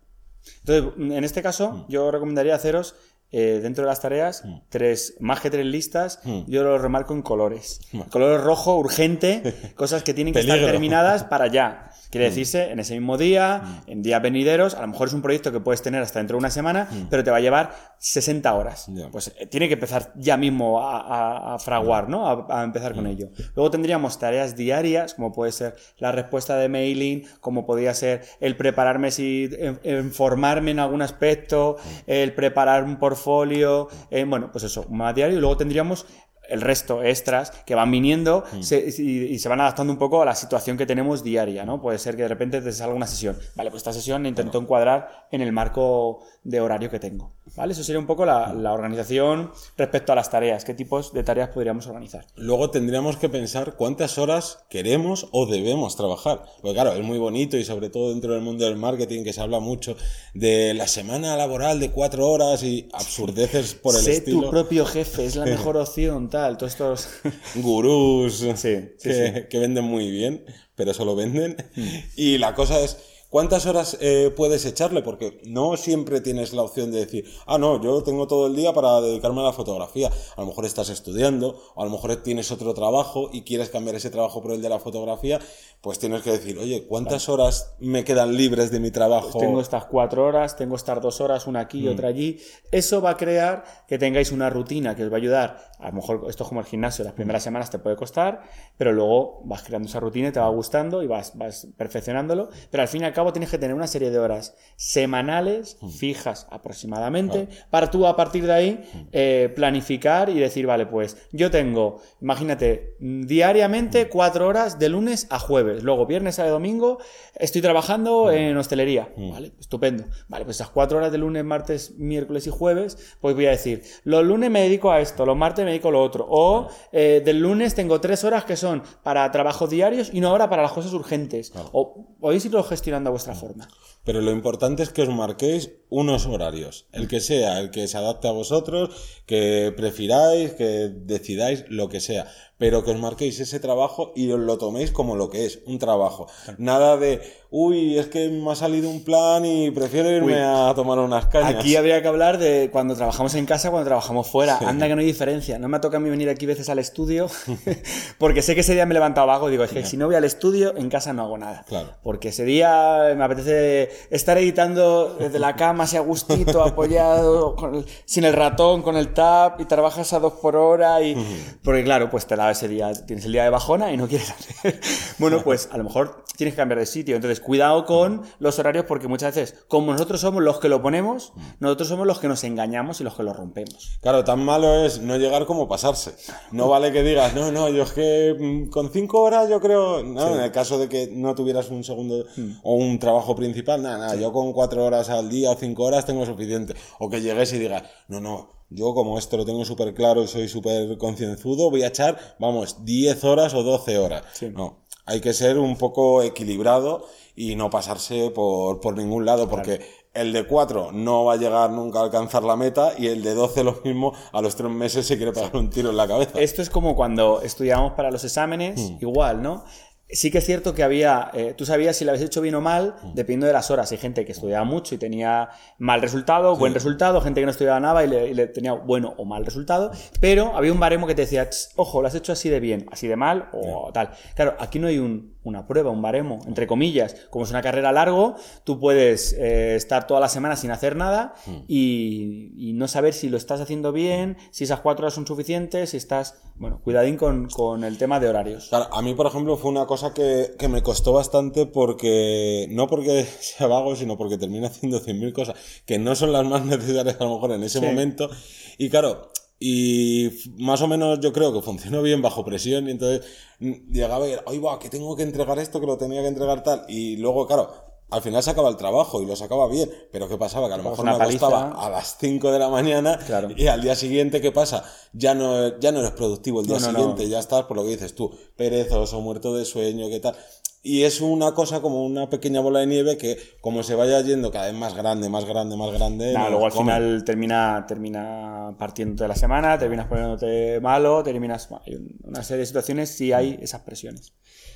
Entonces, 0.64 0.92
en 0.98 1.24
este 1.24 1.42
caso, 1.42 1.84
yo 1.88 2.10
recomendaría 2.10 2.54
haceros 2.54 2.94
eh, 3.32 3.60
dentro 3.62 3.84
de 3.84 3.88
las 3.88 4.00
tareas 4.00 4.42
tres, 4.70 5.14
más 5.20 5.40
que 5.40 5.50
tres 5.50 5.64
listas, 5.66 6.18
yo 6.48 6.64
lo 6.64 6.78
remarco 6.78 7.12
en 7.14 7.22
colores. 7.22 7.78
Color 8.10 8.42
rojo, 8.42 8.76
urgente, 8.76 9.72
cosas 9.76 10.02
que 10.02 10.14
tienen 10.14 10.34
que 10.34 10.40
estar 10.40 10.58
terminadas 10.58 11.22
para 11.24 11.44
allá. 11.44 11.89
Quiere 12.10 12.26
decirse, 12.26 12.72
en 12.72 12.80
ese 12.80 12.94
mismo 12.94 13.16
día, 13.16 13.82
en 13.86 14.02
días 14.02 14.20
venideros, 14.20 14.74
a 14.74 14.80
lo 14.80 14.88
mejor 14.88 15.08
es 15.08 15.14
un 15.14 15.22
proyecto 15.22 15.52
que 15.52 15.60
puedes 15.60 15.80
tener 15.80 16.02
hasta 16.02 16.18
dentro 16.18 16.36
de 16.36 16.40
una 16.40 16.50
semana, 16.50 16.88
pero 17.08 17.22
te 17.22 17.30
va 17.30 17.36
a 17.36 17.40
llevar 17.40 17.70
60 17.98 18.52
horas. 18.52 18.90
Pues 19.12 19.32
eh, 19.38 19.46
tiene 19.46 19.68
que 19.68 19.74
empezar 19.74 20.12
ya 20.16 20.36
mismo 20.36 20.80
a, 20.82 21.56
fraguar, 21.60 22.08
¿no? 22.08 22.46
A, 22.50 22.64
empezar 22.64 22.94
con 22.94 23.06
ello. 23.06 23.28
Luego 23.54 23.70
tendríamos 23.70 24.18
tareas 24.18 24.56
diarias, 24.56 25.14
como 25.14 25.32
puede 25.32 25.52
ser 25.52 25.76
la 25.98 26.10
respuesta 26.10 26.56
de 26.56 26.68
mailing, 26.68 27.26
como 27.40 27.64
podría 27.64 27.94
ser 27.94 28.22
el 28.40 28.56
prepararme 28.56 29.12
si, 29.12 29.48
informarme 29.84 30.72
en 30.72 30.80
algún 30.80 31.02
aspecto, 31.02 31.76
el 32.06 32.34
preparar 32.34 32.82
un 32.82 32.98
portfolio, 32.98 33.88
eh, 34.10 34.24
bueno, 34.24 34.50
pues 34.50 34.64
eso, 34.64 34.86
más 34.90 35.14
diario. 35.14 35.36
Y 35.36 35.40
luego 35.40 35.56
tendríamos 35.56 36.06
el 36.50 36.60
resto 36.60 37.02
extras 37.02 37.50
que 37.64 37.74
van 37.74 37.90
viniendo 37.90 38.44
mm. 38.52 38.58
y, 38.58 39.38
se 39.38 39.48
van 39.48 39.60
adaptando 39.60 39.92
un 39.92 39.98
poco 39.98 40.22
a 40.22 40.24
la 40.24 40.34
situación 40.34 40.76
que 40.76 40.86
tenemos 40.86 41.22
diaria, 41.22 41.64
¿no? 41.64 41.80
Puede 41.80 41.98
ser 41.98 42.16
que 42.16 42.22
de 42.22 42.28
repente 42.28 42.60
te 42.60 42.72
salga 42.72 42.94
una 42.94 43.06
sesión. 43.06 43.36
Vale, 43.54 43.70
pues 43.70 43.80
esta 43.80 43.92
sesión 43.92 44.26
intento 44.26 44.58
encuadrar 44.58 45.26
en 45.30 45.40
el 45.40 45.52
marco 45.52 46.20
de 46.44 46.60
horario 46.60 46.90
que 46.90 46.98
tengo. 46.98 47.32
¿Vale? 47.56 47.72
Eso 47.72 47.84
sería 47.84 47.98
un 47.98 48.06
poco 48.06 48.24
la, 48.24 48.72
organización 48.72 49.50
respecto 49.76 50.12
a 50.12 50.14
las 50.14 50.30
tareas. 50.30 50.64
¿Qué 50.64 50.74
tipos 50.74 51.12
de 51.12 51.22
tareas 51.22 51.50
podríamos 51.50 51.86
organizar? 51.86 52.26
Luego 52.36 52.70
tendríamos 52.70 53.16
que 53.16 53.28
pensar 53.28 53.74
cuántas 53.76 54.18
horas 54.18 54.64
queremos 54.68 55.28
o 55.32 55.46
debemos 55.46 55.96
trabajar. 55.96 56.42
Porque 56.62 56.74
claro, 56.74 56.92
es 56.94 57.04
muy 57.04 57.18
bonito 57.18 57.56
y 57.56 57.64
sobre 57.64 57.90
todo 57.90 58.10
dentro 58.10 58.34
del 58.34 58.42
mundo 58.42 58.64
del 58.64 58.76
marketing 58.76 59.24
que 59.24 59.32
se 59.32 59.40
habla 59.40 59.60
mucho 59.60 59.96
de 60.34 60.74
la 60.74 60.86
semana 60.86 61.36
laboral 61.36 61.80
de 61.80 61.90
cuatro 61.90 62.28
horas 62.28 62.62
y 62.62 62.88
absurdeces 62.92 63.74
por 63.74 63.94
el 63.94 64.02
sé 64.02 64.20
tu 64.20 64.48
propio 64.50 64.86
jefe, 64.86 65.24
es 65.24 65.36
la 65.36 65.44
mejor 65.44 65.76
opción, 65.76 66.30
tal. 66.30 66.56
Todos 66.56 66.72
estos 66.72 67.08
gurús 67.56 68.44
que, 68.62 69.46
que, 69.48 69.58
venden 69.58 69.84
muy 69.84 70.10
bien, 70.10 70.44
pero 70.74 70.94
solo 70.94 71.16
venden. 71.16 71.56
Mm. 71.74 71.88
Y 72.16 72.38
la 72.38 72.54
cosa 72.54 72.80
es 72.80 72.98
¿Cuántas 73.30 73.64
horas 73.66 73.96
eh, 74.00 74.32
puedes 74.36 74.66
echarle? 74.66 75.02
Porque 75.02 75.40
no 75.46 75.76
siempre 75.76 76.20
tienes 76.20 76.52
la 76.52 76.62
opción 76.62 76.90
de 76.90 76.98
decir, 76.98 77.26
ah, 77.46 77.58
no, 77.58 77.80
yo 77.80 78.02
tengo 78.02 78.26
todo 78.26 78.48
el 78.48 78.56
día 78.56 78.72
para 78.72 79.00
dedicarme 79.00 79.40
a 79.40 79.44
la 79.44 79.52
fotografía. 79.52 80.10
A 80.36 80.40
lo 80.40 80.48
mejor 80.48 80.64
estás 80.64 80.88
estudiando, 80.88 81.56
o 81.76 81.82
a 81.82 81.84
lo 81.84 81.92
mejor 81.92 82.16
tienes 82.16 82.50
otro 82.50 82.74
trabajo 82.74 83.30
y 83.32 83.42
quieres 83.42 83.70
cambiar 83.70 83.94
ese 83.94 84.10
trabajo 84.10 84.42
por 84.42 84.50
el 84.50 84.60
de 84.60 84.68
la 84.68 84.80
fotografía, 84.80 85.38
pues 85.80 86.00
tienes 86.00 86.22
que 86.22 86.32
decir, 86.32 86.58
oye, 86.58 86.88
¿cuántas 86.88 87.28
horas 87.28 87.76
me 87.78 88.02
quedan 88.02 88.36
libres 88.36 88.72
de 88.72 88.80
mi 88.80 88.90
trabajo? 88.90 89.30
Pues 89.30 89.44
tengo 89.44 89.60
estas 89.60 89.84
cuatro 89.84 90.24
horas, 90.24 90.56
tengo 90.56 90.74
estas 90.74 91.00
dos 91.00 91.20
horas, 91.20 91.46
una 91.46 91.60
aquí 91.60 91.86
y 91.86 91.88
mm. 91.88 91.92
otra 91.92 92.08
allí. 92.08 92.40
Eso 92.72 93.00
va 93.00 93.10
a 93.10 93.16
crear 93.16 93.62
que 93.86 93.96
tengáis 93.96 94.32
una 94.32 94.50
rutina 94.50 94.96
que 94.96 95.04
os 95.04 95.08
va 95.08 95.14
a 95.14 95.18
ayudar. 95.18 95.70
A 95.78 95.90
lo 95.90 95.94
mejor 95.94 96.26
esto 96.28 96.42
es 96.42 96.48
como 96.48 96.60
el 96.60 96.66
gimnasio, 96.66 97.04
las 97.04 97.14
primeras 97.14 97.44
semanas 97.44 97.70
te 97.70 97.78
puede 97.78 97.94
costar, 97.94 98.42
pero 98.76 98.92
luego 98.92 99.40
vas 99.44 99.62
creando 99.62 99.88
esa 99.88 100.00
rutina 100.00 100.30
y 100.30 100.32
te 100.32 100.40
va 100.40 100.48
gustando 100.48 101.00
y 101.04 101.06
vas, 101.06 101.38
vas 101.38 101.68
perfeccionándolo. 101.76 102.48
Pero 102.72 102.82
al 102.82 102.88
fin 102.88 103.02
y 103.02 103.04
al 103.04 103.12
cabo 103.12 103.19
tienes 103.32 103.50
que 103.50 103.58
tener 103.58 103.74
una 103.74 103.86
serie 103.86 104.10
de 104.10 104.18
horas 104.18 104.56
semanales, 104.76 105.76
mm. 105.80 105.88
fijas 105.90 106.46
aproximadamente, 106.50 107.48
para 107.70 107.90
tú 107.90 108.06
a 108.06 108.16
partir 108.16 108.46
de 108.46 108.52
ahí 108.52 108.84
mm. 108.92 108.98
eh, 109.12 109.52
planificar 109.54 110.28
y 110.30 110.38
decir, 110.38 110.66
vale, 110.66 110.86
pues 110.86 111.16
yo 111.32 111.50
tengo, 111.50 112.00
imagínate, 112.20 112.96
diariamente 112.98 114.06
mm. 114.06 114.08
cuatro 114.08 114.46
horas 114.46 114.78
de 114.78 114.88
lunes 114.88 115.26
a 115.30 115.38
jueves, 115.38 115.82
luego 115.82 116.06
viernes 116.06 116.38
a 116.38 116.48
domingo 116.48 116.98
estoy 117.36 117.62
trabajando 117.62 118.30
en 118.30 118.56
hostelería, 118.56 119.12
¿vale? 119.16 119.52
Estupendo. 119.58 120.04
Vale, 120.28 120.44
pues 120.44 120.56
esas 120.58 120.70
cuatro 120.70 120.98
horas 120.98 121.12
de 121.12 121.18
lunes, 121.18 121.44
martes, 121.44 121.94
miércoles 121.96 122.46
y 122.46 122.50
jueves, 122.50 123.16
pues 123.20 123.34
voy 123.34 123.46
a 123.46 123.50
decir, 123.50 123.82
los 124.04 124.24
lunes 124.24 124.50
me 124.50 124.62
dedico 124.62 124.90
a 124.90 125.00
esto, 125.00 125.24
los 125.24 125.36
martes 125.36 125.64
me 125.64 125.70
dedico 125.70 125.88
a 125.88 125.92
lo 125.92 126.02
otro, 126.02 126.26
o 126.28 126.68
eh, 126.92 127.22
del 127.24 127.40
lunes 127.40 127.74
tengo 127.74 128.00
tres 128.00 128.24
horas 128.24 128.44
que 128.44 128.56
son 128.56 128.82
para 129.02 129.30
trabajos 129.30 129.70
diarios 129.70 130.10
y 130.12 130.18
una 130.18 130.32
hora 130.32 130.48
para 130.48 130.62
las 130.62 130.72
cosas 130.72 130.92
urgentes, 130.92 131.52
o 131.72 132.16
podéis 132.20 132.44
irlo 132.44 132.62
gestionando 132.62 133.09
vuestra 133.10 133.34
forma. 133.34 133.68
Pero 134.04 134.20
lo 134.22 134.30
importante 134.30 134.82
es 134.82 134.90
que 134.90 135.02
os 135.02 135.08
marquéis 135.10 135.72
unos 135.90 136.26
horarios, 136.26 136.86
el 136.92 137.08
que 137.08 137.20
sea, 137.20 137.58
el 137.60 137.70
que 137.70 137.88
se 137.88 137.98
adapte 137.98 138.28
a 138.28 138.32
vosotros, 138.32 138.90
que 139.26 139.72
prefiráis, 139.76 140.52
que 140.52 140.88
decidáis 140.88 141.64
lo 141.68 141.88
que 141.88 142.00
sea, 142.00 142.28
pero 142.58 142.84
que 142.84 142.92
os 142.92 142.98
marquéis 142.98 143.40
ese 143.40 143.58
trabajo 143.58 144.12
y 144.14 144.30
os 144.30 144.38
lo 144.38 144.58
toméis 144.58 144.92
como 144.92 145.16
lo 145.16 145.30
que 145.30 145.46
es, 145.46 145.60
un 145.66 145.78
trabajo. 145.78 146.28
Nada 146.58 146.96
de, 146.96 147.20
uy, 147.50 147.98
es 147.98 148.06
que 148.06 148.28
me 148.28 148.52
ha 148.52 148.54
salido 148.54 148.88
un 148.88 149.02
plan 149.02 149.44
y 149.44 149.70
prefiero 149.70 150.10
irme 150.10 150.40
a 150.40 150.72
tomar 150.76 150.98
unas 150.98 151.26
cañas. 151.26 151.56
Aquí 151.56 151.76
habría 151.76 152.02
que 152.02 152.08
hablar 152.08 152.38
de 152.38 152.68
cuando 152.70 152.94
trabajamos 152.94 153.34
en 153.34 153.46
casa, 153.46 153.70
cuando 153.70 153.86
trabajamos 153.86 154.28
fuera. 154.28 154.58
Anda 154.58 154.86
que 154.86 154.94
no 154.94 155.00
hay 155.00 155.06
diferencia. 155.06 155.58
No 155.58 155.68
me 155.68 155.78
ha 155.78 155.80
tocado 155.80 155.96
a 155.96 156.00
mí 156.00 156.10
venir 156.10 156.28
aquí 156.28 156.46
veces 156.46 156.68
al 156.68 156.78
estudio, 156.78 157.28
porque 158.18 158.42
sé 158.42 158.54
que 158.54 158.60
ese 158.60 158.74
día 158.74 158.86
me 158.86 158.92
he 158.92 158.94
levantado 158.94 159.26
vago. 159.26 159.48
Digo, 159.48 159.64
es 159.64 159.72
que 159.72 159.84
si 159.84 159.96
no 159.96 160.06
voy 160.06 160.16
al 160.16 160.24
estudio, 160.24 160.76
en 160.76 160.90
casa 160.90 161.12
no 161.12 161.22
hago 161.22 161.38
nada. 161.38 161.64
Claro. 161.66 161.96
Porque 162.02 162.28
ese 162.28 162.44
día 162.44 163.14
me 163.16 163.24
apetece 163.24 163.89
estar 164.10 164.38
editando 164.38 165.16
desde 165.18 165.38
la 165.38 165.56
cama, 165.56 165.84
así 165.84 165.96
a 165.96 166.00
gustito, 166.00 166.62
apoyado, 166.64 167.56
sin 168.04 168.24
el 168.24 168.32
ratón, 168.32 168.82
con 168.82 168.96
el 168.96 169.12
tab, 169.12 169.60
y 169.60 169.64
trabajas 169.64 170.12
a 170.12 170.20
dos 170.20 170.34
por 170.34 170.56
hora. 170.56 171.02
y 171.02 171.16
Porque 171.62 171.84
claro, 171.84 172.10
pues 172.10 172.26
te 172.26 172.36
la 172.36 172.50
ese 172.50 172.68
día, 172.68 172.92
tienes 173.06 173.24
el 173.24 173.32
día 173.32 173.44
de 173.44 173.50
bajona 173.50 173.92
y 173.92 173.96
no 173.96 174.08
quieres 174.08 174.30
hacer. 174.38 174.80
bueno, 175.18 175.42
pues 175.42 175.68
a 175.72 175.78
lo 175.78 175.84
mejor 175.84 176.24
tienes 176.36 176.54
que 176.54 176.58
cambiar 176.58 176.78
de 176.78 176.86
sitio. 176.86 177.16
Entonces, 177.16 177.40
cuidado 177.40 177.84
con 177.84 178.22
los 178.38 178.58
horarios 178.58 178.86
porque 178.86 179.08
muchas 179.08 179.34
veces, 179.34 179.64
como 179.68 179.92
nosotros 179.92 180.20
somos 180.20 180.42
los 180.42 180.58
que 180.58 180.68
lo 180.68 180.80
ponemos, 180.80 181.32
nosotros 181.58 181.88
somos 181.88 182.06
los 182.06 182.18
que 182.18 182.28
nos 182.28 182.44
engañamos 182.44 183.00
y 183.00 183.04
los 183.04 183.14
que 183.14 183.22
lo 183.22 183.32
rompemos. 183.32 183.98
Claro, 184.00 184.24
tan 184.24 184.44
malo 184.44 184.84
es 184.84 185.00
no 185.00 185.16
llegar 185.16 185.44
como 185.46 185.68
pasarse. 185.68 186.14
No 186.50 186.68
vale 186.68 186.92
que 186.92 187.02
digas, 187.02 187.34
no, 187.34 187.52
no, 187.52 187.68
yo 187.68 187.82
es 187.82 187.92
que 187.92 188.36
mm, 188.38 188.70
con 188.70 188.90
cinco 188.90 189.20
horas 189.20 189.48
yo 189.48 189.60
creo, 189.60 190.02
no, 190.02 190.34
en 190.34 190.40
el 190.40 190.50
caso 190.50 190.78
de 190.78 190.88
que 190.88 191.10
no 191.12 191.34
tuvieras 191.34 191.68
un 191.70 191.84
segundo 191.84 192.24
hmm. 192.36 192.52
o 192.62 192.74
un 192.74 192.98
trabajo 192.98 193.36
principal, 193.36 193.79
nada, 193.80 193.98
nada, 193.98 194.14
yo 194.16 194.32
con 194.32 194.52
cuatro 194.52 194.84
horas 194.84 195.08
al 195.10 195.28
día 195.28 195.50
o 195.50 195.56
cinco 195.56 195.84
horas 195.84 196.06
tengo 196.06 196.24
suficiente. 196.26 196.74
O 196.98 197.08
que 197.08 197.20
llegues 197.20 197.52
y 197.52 197.58
digas, 197.58 197.82
no, 198.08 198.20
no, 198.20 198.60
yo, 198.70 198.94
como 198.94 199.18
esto 199.18 199.36
lo 199.36 199.44
tengo 199.44 199.64
súper 199.64 199.94
claro 199.94 200.22
y 200.22 200.28
soy 200.28 200.48
súper 200.48 200.96
concienzudo, 200.96 201.70
voy 201.70 201.82
a 201.82 201.88
echar, 201.88 202.36
vamos, 202.38 202.84
10 202.84 203.24
horas 203.24 203.52
o 203.52 203.64
12 203.64 203.98
horas. 203.98 204.22
No, 204.54 204.84
hay 205.06 205.20
que 205.20 205.32
ser 205.32 205.58
un 205.58 205.76
poco 205.76 206.22
equilibrado 206.22 207.04
y 207.34 207.56
no 207.56 207.68
pasarse 207.68 208.30
por, 208.30 208.80
por 208.80 208.96
ningún 208.96 209.26
lado, 209.26 209.48
porque 209.48 209.80
el 210.14 210.32
de 210.32 210.46
4 210.46 210.92
no 210.92 211.24
va 211.24 211.34
a 211.34 211.36
llegar 211.36 211.70
nunca 211.70 211.98
a 211.98 212.02
alcanzar 212.04 212.44
la 212.44 212.54
meta 212.54 212.92
y 212.96 213.08
el 213.08 213.24
de 213.24 213.34
12 213.34 213.64
lo 213.64 213.80
mismo, 213.84 214.12
a 214.32 214.40
los 214.40 214.54
3 214.54 214.70
meses 214.70 215.04
se 215.04 215.16
quiere 215.16 215.32
pegar 215.32 215.56
un 215.56 215.68
tiro 215.68 215.90
en 215.90 215.96
la 215.96 216.06
cabeza. 216.06 216.38
Esto 216.38 216.62
es 216.62 216.70
como 216.70 216.94
cuando 216.94 217.42
estudiamos 217.42 217.94
para 217.94 218.12
los 218.12 218.22
exámenes, 218.22 218.80
hmm. 218.80 218.98
igual, 219.00 219.42
¿no? 219.42 219.64
Sí 220.12 220.30
que 220.30 220.38
es 220.38 220.46
cierto 220.46 220.74
que 220.74 220.82
había, 220.82 221.30
eh, 221.34 221.54
tú 221.56 221.64
sabías 221.64 221.96
si 221.96 222.04
lo 222.04 222.10
habías 222.10 222.24
hecho 222.24 222.40
bien 222.40 222.54
o 222.54 222.60
mal, 222.60 222.94
mm. 223.02 223.14
dependiendo 223.14 223.46
de 223.46 223.52
las 223.52 223.70
horas. 223.70 223.90
Hay 223.92 223.98
gente 223.98 224.24
que 224.24 224.32
estudiaba 224.32 224.64
mucho 224.64 224.94
y 224.94 224.98
tenía 224.98 225.50
mal 225.78 226.00
resultado, 226.00 226.56
buen 226.56 226.74
resultado, 226.74 227.20
gente 227.20 227.40
que 227.40 227.46
no 227.46 227.52
estudiaba 227.52 227.80
nada 227.80 228.04
y 228.04 228.34
le, 228.34 228.46
tenía 228.48 228.72
bueno 228.72 229.14
o 229.16 229.24
mal 229.24 229.44
resultado, 229.44 229.90
pero 230.20 230.56
había 230.56 230.72
un 230.72 230.80
baremo 230.80 231.06
que 231.06 231.14
te 231.14 231.22
decía, 231.22 231.48
ojo, 231.76 232.02
lo 232.02 232.08
has 232.08 232.14
hecho 232.14 232.32
así 232.32 232.48
de 232.48 232.60
bien, 232.60 232.86
así 232.90 233.08
de 233.08 233.16
mal 233.16 233.48
o 233.52 233.90
tal. 233.92 234.10
Claro, 234.34 234.56
aquí 234.58 234.78
no 234.78 234.88
hay 234.88 234.98
un, 234.98 235.34
una 235.42 235.66
prueba, 235.66 235.90
un 235.90 236.02
baremo, 236.02 236.38
entre 236.46 236.66
comillas. 236.66 237.16
Como 237.30 237.44
es 237.44 237.50
una 237.50 237.62
carrera 237.62 237.92
largo, 237.92 238.36
tú 238.64 238.78
puedes 238.78 239.32
eh, 239.32 239.74
estar 239.74 240.06
toda 240.06 240.20
la 240.20 240.28
semana 240.28 240.56
sin 240.56 240.70
hacer 240.70 240.96
nada 240.96 241.34
mm. 241.46 241.56
y, 241.66 242.72
no 242.74 242.88
saber 242.88 243.12
si 243.12 243.28
lo 243.28 243.36
estás 243.36 243.60
haciendo 243.60 243.92
bien, 243.92 244.38
si 244.50 244.64
esas 244.64 244.80
cuatro 244.80 245.04
horas 245.04 245.14
son 245.14 245.26
suficientes, 245.26 245.90
si 245.90 245.98
estás, 245.98 246.40
bueno, 246.54 246.80
cuidadín 246.82 247.16
con, 247.18 247.48
con 247.48 247.84
el 247.84 247.98
tema 247.98 248.20
de 248.20 248.28
horarios. 248.28 248.68
Claro, 248.68 248.88
a 248.90 249.02
mí, 249.02 249.14
por 249.14 249.26
ejemplo, 249.26 249.58
fue 249.58 249.70
una 249.70 249.84
cosa 249.84 250.14
que, 250.14 250.52
que, 250.58 250.68
me 250.68 250.82
costó 250.82 251.12
bastante 251.12 251.66
porque, 251.66 252.66
no 252.70 252.86
porque 252.86 253.24
sea 253.40 253.66
vago, 253.66 253.96
sino 253.96 254.16
porque 254.16 254.38
termino 254.38 254.66
haciendo 254.66 255.00
100.000 255.00 255.32
cosas 255.32 255.56
que 255.84 255.98
no 255.98 256.14
son 256.14 256.32
las 256.32 256.46
más 256.46 256.64
necesarias 256.64 257.16
a 257.20 257.24
lo 257.24 257.34
mejor 257.34 257.52
en 257.52 257.64
ese 257.64 257.80
momento. 257.80 258.30
Y 258.78 258.88
claro, 258.88 259.30
y 259.62 260.30
más 260.56 260.80
o 260.80 260.88
menos 260.88 261.20
yo 261.20 261.34
creo 261.34 261.52
que 261.52 261.60
funcionó 261.60 262.00
bien 262.00 262.22
bajo 262.22 262.42
presión 262.46 262.88
y 262.88 262.92
entonces 262.92 263.26
llegaba 263.60 264.26
y 264.26 264.32
era, 264.32 264.42
ay 264.46 264.58
va, 264.58 264.78
que 264.78 264.88
tengo 264.88 265.14
que 265.14 265.22
entregar 265.22 265.58
esto, 265.58 265.80
que 265.80 265.86
lo 265.86 265.98
tenía 265.98 266.22
que 266.22 266.28
entregar 266.28 266.62
tal. 266.62 266.86
Y 266.88 267.18
luego, 267.18 267.46
claro, 267.46 267.70
al 268.10 268.22
final 268.22 268.42
sacaba 268.42 268.70
el 268.70 268.76
trabajo 268.76 269.22
y 269.22 269.26
lo 269.26 269.36
sacaba 269.36 269.68
bien, 269.68 269.90
pero 270.10 270.28
¿qué 270.28 270.38
pasaba? 270.38 270.66
Que 270.68 270.74
a 270.74 270.76
lo 270.78 270.84
mejor 270.84 271.04
me 271.04 271.10
acostaba 271.10 271.72
a 271.72 271.90
las 271.90 272.16
5 272.18 272.50
de 272.50 272.58
la 272.58 272.70
mañana 272.70 273.18
y 273.56 273.66
al 273.66 273.82
día 273.82 273.94
siguiente, 273.94 274.40
¿qué 274.40 274.50
pasa? 274.50 274.82
Ya 275.12 275.34
no, 275.34 275.78
ya 275.78 275.92
no 275.92 276.00
eres 276.00 276.12
productivo 276.12 276.60
el 276.60 276.66
día 276.66 276.80
siguiente, 276.80 277.28
ya 277.28 277.38
estás 277.38 277.64
por 277.66 277.76
lo 277.76 277.84
que 277.84 277.90
dices 277.90 278.14
tú, 278.14 278.34
perezoso, 278.56 279.20
muerto 279.20 279.54
de 279.54 279.66
sueño, 279.66 280.08
¿qué 280.08 280.20
tal? 280.20 280.34
Y 280.82 281.02
es 281.02 281.20
una 281.20 281.52
cosa 281.52 281.82
como 281.82 282.04
una 282.04 282.30
pequeña 282.30 282.60
bola 282.60 282.80
de 282.80 282.86
nieve 282.86 283.18
que, 283.18 283.38
como 283.60 283.82
se 283.82 283.94
vaya 283.94 284.20
yendo 284.22 284.50
cada 284.50 284.66
vez 284.66 284.74
más 284.74 284.94
grande, 284.94 285.28
más 285.28 285.44
grande, 285.44 285.76
más 285.76 285.92
grande. 285.92 286.32
luego 286.32 286.64
al 286.64 286.72
final 286.72 287.22
termina, 287.24 287.84
termina 287.86 288.74
partiéndote 288.78 289.24
de 289.24 289.28
la 289.28 289.34
semana, 289.34 289.78
terminas 289.78 290.06
poniéndote 290.06 290.80
malo, 290.80 291.22
terminas. 291.22 291.68
Hay 291.84 291.98
una 292.24 292.42
serie 292.42 292.60
de 292.60 292.66
situaciones 292.66 293.10
si 293.10 293.32
hay 293.32 293.58
esas 293.60 293.82
presiones. 293.82 294.32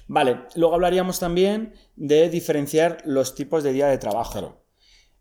Vale, 0.06 0.40
luego 0.54 0.74
hablaríamos 0.74 1.18
también 1.18 1.72
de 1.96 2.28
diferenciar 2.28 2.98
los 3.06 3.34
tipos 3.34 3.62
de 3.64 3.72
día 3.72 3.86
de 3.86 3.96
trabajo. 3.96 4.63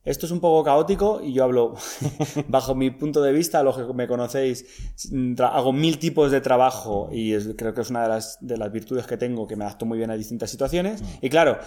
Esto 0.05 0.25
es 0.25 0.31
un 0.33 0.41
poco 0.41 0.63
caótico 0.65 1.21
y 1.23 1.31
yo 1.31 1.45
hablo 1.45 1.75
bajo 2.47 2.75
mi 2.75 2.91
punto 2.91 3.21
de 3.21 3.31
vista, 3.31 3.63
los 3.63 3.77
que 3.77 3.93
me 3.93 4.07
conocéis, 4.07 4.65
hago 5.39 5.71
mil 5.71 5.97
tipos 5.97 6.29
de 6.29 6.41
trabajo 6.41 7.09
y 7.11 7.37
creo 7.55 7.73
que 7.73 7.81
es 7.81 7.89
una 7.89 8.03
de 8.03 8.09
las, 8.09 8.37
de 8.41 8.57
las 8.57 8.71
virtudes 8.71 9.07
que 9.07 9.15
tengo, 9.15 9.47
que 9.47 9.55
me 9.55 9.63
adapto 9.63 9.85
muy 9.85 9.97
bien 9.97 10.11
a 10.11 10.15
distintas 10.15 10.51
situaciones. 10.51 11.01
Mm. 11.01 11.05
Y 11.21 11.29
claro, 11.29 11.57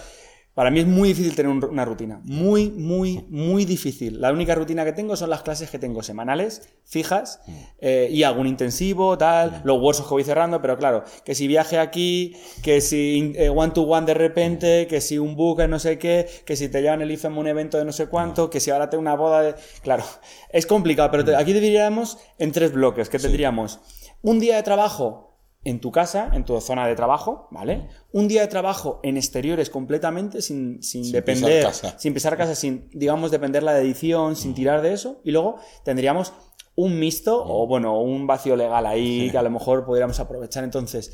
Para 0.57 0.71
mí 0.71 0.79
es 0.79 0.87
muy 0.87 1.09
difícil 1.09 1.35
tener 1.35 1.51
un- 1.51 1.63
una 1.63 1.85
rutina. 1.85 2.19
Muy, 2.23 2.71
muy, 2.71 3.23
muy 3.29 3.63
difícil. 3.63 4.19
La 4.19 4.33
única 4.33 4.55
rutina 4.55 4.83
que 4.85 4.91
tengo 4.91 5.15
son 5.15 5.29
las 5.29 5.43
clases 5.43 5.69
que 5.69 5.77
tengo 5.77 6.01
semanales, 6.01 6.67
fijas, 6.83 7.41
eh, 7.79 8.07
y 8.11 8.23
algún 8.23 8.47
intensivo, 8.47 9.19
tal, 9.19 9.61
los 9.65 9.79
workshops 9.79 10.07
que 10.07 10.13
voy 10.15 10.23
cerrando, 10.23 10.59
pero 10.59 10.75
claro, 10.79 11.03
que 11.23 11.35
si 11.35 11.47
viaje 11.47 11.77
aquí, 11.77 12.35
que 12.63 12.81
si 12.81 13.33
eh, 13.35 13.49
one 13.49 13.71
to 13.71 13.83
one 13.83 14.07
de 14.07 14.15
repente, 14.15 14.87
que 14.87 14.99
si 14.99 15.19
un 15.19 15.35
en 15.61 15.69
no 15.69 15.77
sé 15.77 15.99
qué, 15.99 16.27
que 16.43 16.55
si 16.55 16.69
te 16.69 16.81
llevan 16.81 17.03
el 17.03 17.11
IFEM 17.11 17.37
un 17.37 17.45
evento 17.45 17.77
de 17.77 17.85
no 17.85 17.91
sé 17.91 18.07
cuánto, 18.07 18.49
que 18.49 18.59
si 18.59 18.71
ahora 18.71 18.89
tengo 18.89 19.01
una 19.03 19.15
boda 19.15 19.43
de... 19.43 19.55
Claro, 19.83 20.05
es 20.49 20.65
complicado, 20.65 21.11
pero 21.11 21.23
te- 21.23 21.35
aquí 21.35 21.53
dividiríamos 21.53 22.17
en 22.39 22.51
tres 22.51 22.73
bloques, 22.73 23.09
que 23.09 23.19
tendríamos 23.19 23.79
un 24.23 24.39
día 24.39 24.55
de 24.55 24.63
trabajo 24.63 25.36
en 25.67 25.81
tu 25.81 25.91
casa, 25.91 26.29
en 26.31 26.45
tu 26.45 26.61
zona 26.61 26.87
de 26.87 26.95
trabajo, 26.95 27.49
¿vale? 27.51 27.89
Un 28.13 28.29
día 28.29 28.39
de 28.39 28.47
trabajo 28.47 29.01
en 29.03 29.17
exteriores 29.17 29.69
completamente, 29.69 30.41
sin, 30.41 30.81
sin, 30.81 31.03
Sin 31.03 31.11
depender, 31.11 31.59
pisar 31.59 31.73
casa. 31.73 31.99
sin 31.99 32.13
pisar 32.13 32.37
casa, 32.37 32.55
sin, 32.55 32.89
digamos, 32.93 33.31
depender 33.31 33.63
la 33.63 33.73
de 33.73 33.81
edición, 33.81 34.37
sin 34.37 34.53
tirar 34.53 34.81
de 34.81 34.93
eso. 34.93 35.19
Y 35.25 35.31
luego 35.31 35.57
tendríamos 35.83 36.31
un 36.75 36.97
mixto 36.97 37.43
o, 37.45 37.67
bueno, 37.67 37.99
un 37.99 38.25
vacío 38.27 38.55
legal 38.55 38.85
ahí 38.85 39.29
que 39.29 39.37
a 39.37 39.41
lo 39.41 39.49
mejor 39.49 39.85
podríamos 39.85 40.17
aprovechar. 40.21 40.63
Entonces, 40.63 41.11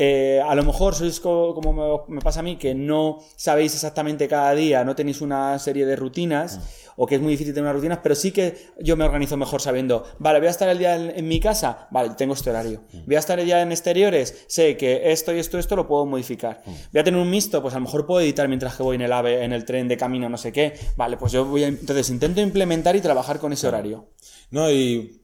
eh, 0.00 0.40
a 0.46 0.54
lo 0.54 0.62
mejor 0.62 0.94
sois 0.94 1.18
co- 1.18 1.52
como 1.56 1.72
me, 2.06 2.14
me 2.14 2.20
pasa 2.20 2.38
a 2.38 2.42
mí, 2.44 2.54
que 2.56 2.72
no 2.72 3.18
sabéis 3.34 3.74
exactamente 3.74 4.28
cada 4.28 4.54
día, 4.54 4.84
no 4.84 4.94
tenéis 4.94 5.20
una 5.20 5.58
serie 5.58 5.84
de 5.86 5.96
rutinas, 5.96 6.60
o 6.94 7.04
que 7.06 7.16
es 7.16 7.20
muy 7.20 7.32
difícil 7.32 7.52
tener 7.52 7.64
unas 7.66 7.74
rutinas, 7.76 7.98
pero 8.02 8.14
sí 8.14 8.30
que 8.30 8.56
yo 8.78 8.96
me 8.96 9.04
organizo 9.04 9.36
mejor 9.36 9.60
sabiendo, 9.60 10.04
vale, 10.20 10.38
voy 10.38 10.46
a 10.46 10.50
estar 10.50 10.68
el 10.68 10.78
día 10.78 10.94
en, 10.94 11.10
en 11.18 11.26
mi 11.26 11.40
casa, 11.40 11.88
vale, 11.90 12.10
tengo 12.16 12.34
este 12.34 12.50
horario. 12.50 12.82
Voy 13.06 13.16
a 13.16 13.18
estar 13.18 13.38
el 13.40 13.46
día 13.46 13.60
en 13.60 13.72
exteriores, 13.72 14.44
sé 14.46 14.76
que 14.76 15.10
esto 15.10 15.32
y 15.34 15.40
esto, 15.40 15.58
esto 15.58 15.74
lo 15.74 15.88
puedo 15.88 16.06
modificar. 16.06 16.62
Voy 16.92 17.00
a 17.00 17.04
tener 17.04 17.20
un 17.20 17.28
mixto, 17.30 17.60
pues 17.60 17.74
a 17.74 17.78
lo 17.78 17.84
mejor 17.86 18.06
puedo 18.06 18.20
editar 18.20 18.46
mientras 18.46 18.76
que 18.76 18.82
voy 18.84 18.94
en 18.96 19.02
el 19.02 19.12
AVE, 19.12 19.42
en 19.44 19.52
el 19.52 19.64
tren 19.64 19.88
de 19.88 19.96
camino, 19.96 20.28
no 20.28 20.38
sé 20.38 20.52
qué. 20.52 20.74
Vale, 20.96 21.16
pues 21.16 21.32
yo 21.32 21.44
voy 21.44 21.64
a, 21.64 21.68
entonces 21.68 22.08
intento 22.10 22.40
implementar 22.40 22.94
y 22.94 23.00
trabajar 23.00 23.38
con 23.40 23.52
ese 23.52 23.66
horario. 23.66 24.10
No, 24.50 24.70
y 24.70 25.20